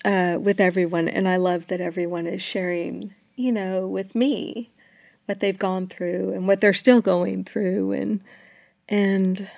uh, 0.05 0.39
with 0.41 0.59
everyone, 0.59 1.07
and 1.09 1.29
I 1.29 1.37
love 1.37 1.69
that 1.69 1.81
everyone 1.81 2.27
is 2.27 2.43
sharing, 2.43 3.15
you 3.39 3.53
know, 3.53 3.87
with 3.87 4.15
me 4.15 4.71
what 5.27 5.41
they've 5.41 5.59
gone 5.59 5.87
through 5.87 6.33
and 6.33 6.49
what 6.49 6.61
they're 6.61 6.73
still 6.73 7.01
going 7.01 7.45
through. 7.45 7.93
And, 7.93 8.21
and, 8.89 9.49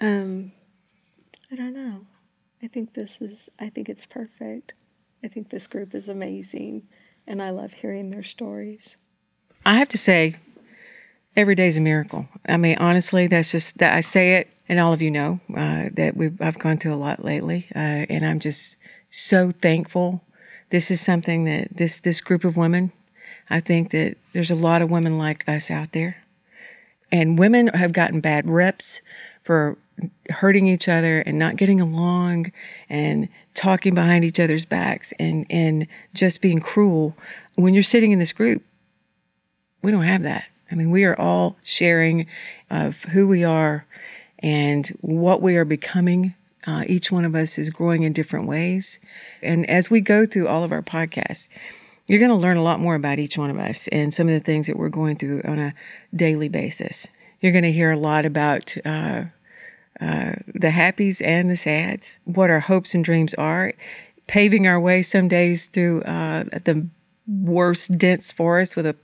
um, 0.00 0.52
I 1.50 1.56
don't 1.56 1.74
know. 1.74 2.06
I 2.62 2.66
think 2.66 2.94
this 2.94 3.20
is, 3.20 3.48
I 3.58 3.68
think 3.68 3.88
it's 3.88 4.04
perfect. 4.04 4.74
I 5.22 5.28
think 5.28 5.50
this 5.50 5.66
group 5.66 5.94
is 5.94 6.08
amazing, 6.08 6.88
and 7.26 7.42
I 7.42 7.50
love 7.50 7.74
hearing 7.74 8.10
their 8.10 8.22
stories. 8.22 8.96
I 9.64 9.74
have 9.74 9.88
to 9.88 9.98
say, 9.98 10.36
every 11.36 11.54
day's 11.54 11.76
a 11.76 11.80
miracle. 11.80 12.26
I 12.46 12.56
mean, 12.56 12.78
honestly, 12.78 13.26
that's 13.26 13.52
just 13.52 13.78
that 13.78 13.94
I 13.94 14.00
say 14.00 14.36
it, 14.36 14.48
and 14.68 14.80
all 14.80 14.92
of 14.92 15.02
you 15.02 15.10
know 15.10 15.40
uh, 15.54 15.90
that 15.92 16.16
we've 16.16 16.40
I've 16.40 16.58
gone 16.58 16.78
through 16.78 16.94
a 16.94 16.96
lot 16.96 17.24
lately, 17.24 17.66
uh, 17.74 18.06
and 18.08 18.24
I'm 18.24 18.40
just 18.40 18.76
so 19.10 19.52
thankful. 19.52 20.24
This 20.70 20.90
is 20.90 21.00
something 21.00 21.44
that 21.44 21.76
this 21.76 22.00
this 22.00 22.20
group 22.20 22.44
of 22.44 22.56
women. 22.56 22.92
I 23.50 23.60
think 23.60 23.90
that 23.90 24.16
there's 24.32 24.50
a 24.50 24.56
lot 24.56 24.80
of 24.80 24.90
women 24.90 25.18
like 25.18 25.48
us 25.48 25.70
out 25.70 25.92
there, 25.92 26.22
and 27.10 27.38
women 27.38 27.68
have 27.68 27.92
gotten 27.92 28.20
bad 28.20 28.48
reps 28.48 29.02
for 29.42 29.76
hurting 30.30 30.66
each 30.66 30.88
other 30.88 31.20
and 31.20 31.38
not 31.38 31.56
getting 31.56 31.80
along 31.80 32.52
and 32.88 33.28
talking 33.54 33.94
behind 33.94 34.24
each 34.24 34.40
other's 34.40 34.64
backs 34.64 35.12
and 35.18 35.46
and 35.50 35.86
just 36.14 36.40
being 36.40 36.60
cruel. 36.60 37.16
When 37.56 37.74
you're 37.74 37.82
sitting 37.82 38.12
in 38.12 38.18
this 38.18 38.32
group, 38.32 38.62
we 39.82 39.90
don't 39.90 40.04
have 40.04 40.22
that. 40.22 40.44
I 40.70 40.74
mean, 40.76 40.90
we 40.90 41.04
are 41.04 41.18
all 41.18 41.56
sharing 41.62 42.26
of 42.70 43.02
who 43.04 43.26
we 43.26 43.42
are 43.42 43.86
and 44.38 44.86
what 45.00 45.42
we 45.42 45.56
are 45.56 45.64
becoming. 45.64 46.34
Uh, 46.66 46.84
each 46.86 47.10
one 47.10 47.24
of 47.24 47.34
us 47.34 47.58
is 47.58 47.70
growing 47.70 48.02
in 48.02 48.12
different 48.12 48.46
ways. 48.46 49.00
And 49.42 49.68
as 49.68 49.90
we 49.90 50.00
go 50.00 50.26
through 50.26 50.46
all 50.46 50.62
of 50.62 50.72
our 50.72 50.82
podcasts, 50.82 51.48
you're 52.10 52.18
going 52.18 52.28
to 52.28 52.34
learn 52.34 52.56
a 52.56 52.62
lot 52.64 52.80
more 52.80 52.96
about 52.96 53.20
each 53.20 53.38
one 53.38 53.50
of 53.50 53.58
us 53.60 53.86
and 53.92 54.12
some 54.12 54.26
of 54.26 54.34
the 54.34 54.40
things 54.40 54.66
that 54.66 54.76
we're 54.76 54.88
going 54.88 55.14
through 55.14 55.42
on 55.44 55.60
a 55.60 55.72
daily 56.12 56.48
basis. 56.48 57.06
You're 57.40 57.52
going 57.52 57.62
to 57.62 57.70
hear 57.70 57.92
a 57.92 57.96
lot 57.96 58.26
about 58.26 58.76
uh, 58.84 59.26
uh, 60.00 60.32
the 60.52 60.70
happies 60.70 61.24
and 61.24 61.48
the 61.48 61.54
sads, 61.54 62.18
what 62.24 62.50
our 62.50 62.58
hopes 62.58 62.96
and 62.96 63.04
dreams 63.04 63.32
are, 63.34 63.74
paving 64.26 64.66
our 64.66 64.80
way 64.80 65.02
some 65.02 65.28
days 65.28 65.68
through 65.68 66.02
uh, 66.02 66.42
the 66.64 66.84
worst 67.28 67.96
dense 67.96 68.32
forest 68.32 68.74
with 68.74 68.86
a 68.86 68.96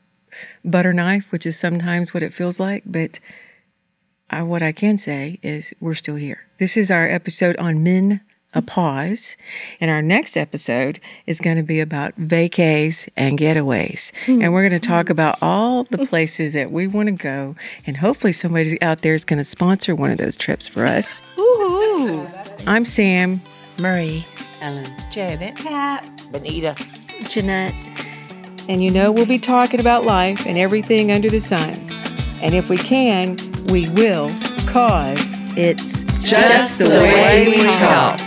butter 0.64 0.92
knife, 0.92 1.30
which 1.30 1.46
is 1.46 1.56
sometimes 1.56 2.12
what 2.12 2.24
it 2.24 2.34
feels 2.34 2.58
like. 2.58 2.82
But 2.84 3.20
uh, 4.30 4.42
what 4.42 4.64
I 4.64 4.72
can 4.72 4.98
say 4.98 5.38
is 5.44 5.72
we're 5.78 5.94
still 5.94 6.16
here. 6.16 6.40
This 6.58 6.76
is 6.76 6.90
our 6.90 7.08
episode 7.08 7.56
on 7.58 7.84
men. 7.84 8.20
A 8.56 8.62
pause, 8.62 9.36
and 9.82 9.90
our 9.90 10.00
next 10.00 10.34
episode 10.34 10.98
is 11.26 11.40
going 11.40 11.58
to 11.58 11.62
be 11.62 11.78
about 11.78 12.18
vacays 12.18 13.06
and 13.14 13.38
getaways, 13.38 14.12
hmm. 14.24 14.40
and 14.40 14.54
we're 14.54 14.66
going 14.66 14.80
to 14.80 14.88
talk 14.88 15.08
hmm. 15.08 15.12
about 15.12 15.36
all 15.42 15.84
the 15.84 15.98
places 16.06 16.54
that 16.54 16.72
we 16.72 16.86
want 16.86 17.08
to 17.08 17.12
go, 17.12 17.54
and 17.86 17.98
hopefully 17.98 18.32
somebody 18.32 18.80
out 18.80 19.02
there 19.02 19.12
is 19.12 19.26
going 19.26 19.36
to 19.36 19.44
sponsor 19.44 19.94
one 19.94 20.10
of 20.10 20.16
those 20.16 20.38
trips 20.38 20.66
for 20.66 20.86
us. 20.86 21.14
Ooh, 21.38 22.26
I'm 22.66 22.86
Sam, 22.86 23.42
Marie. 23.78 24.24
Ellen. 24.62 24.86
Janet. 25.10 25.56
Benita. 26.32 26.74
Jeanette. 27.28 27.74
and 28.70 28.82
you 28.82 28.90
know 28.90 29.12
we'll 29.12 29.26
be 29.26 29.38
talking 29.38 29.80
about 29.80 30.06
life 30.06 30.46
and 30.46 30.56
everything 30.56 31.12
under 31.12 31.28
the 31.28 31.40
sun. 31.40 31.74
And 32.40 32.54
if 32.54 32.70
we 32.70 32.78
can, 32.78 33.36
we 33.66 33.90
will, 33.90 34.28
cause 34.66 35.18
it's 35.58 36.04
Just 36.22 36.78
the 36.78 36.88
way 36.88 37.48
we 37.48 37.66
talk. 37.84 38.18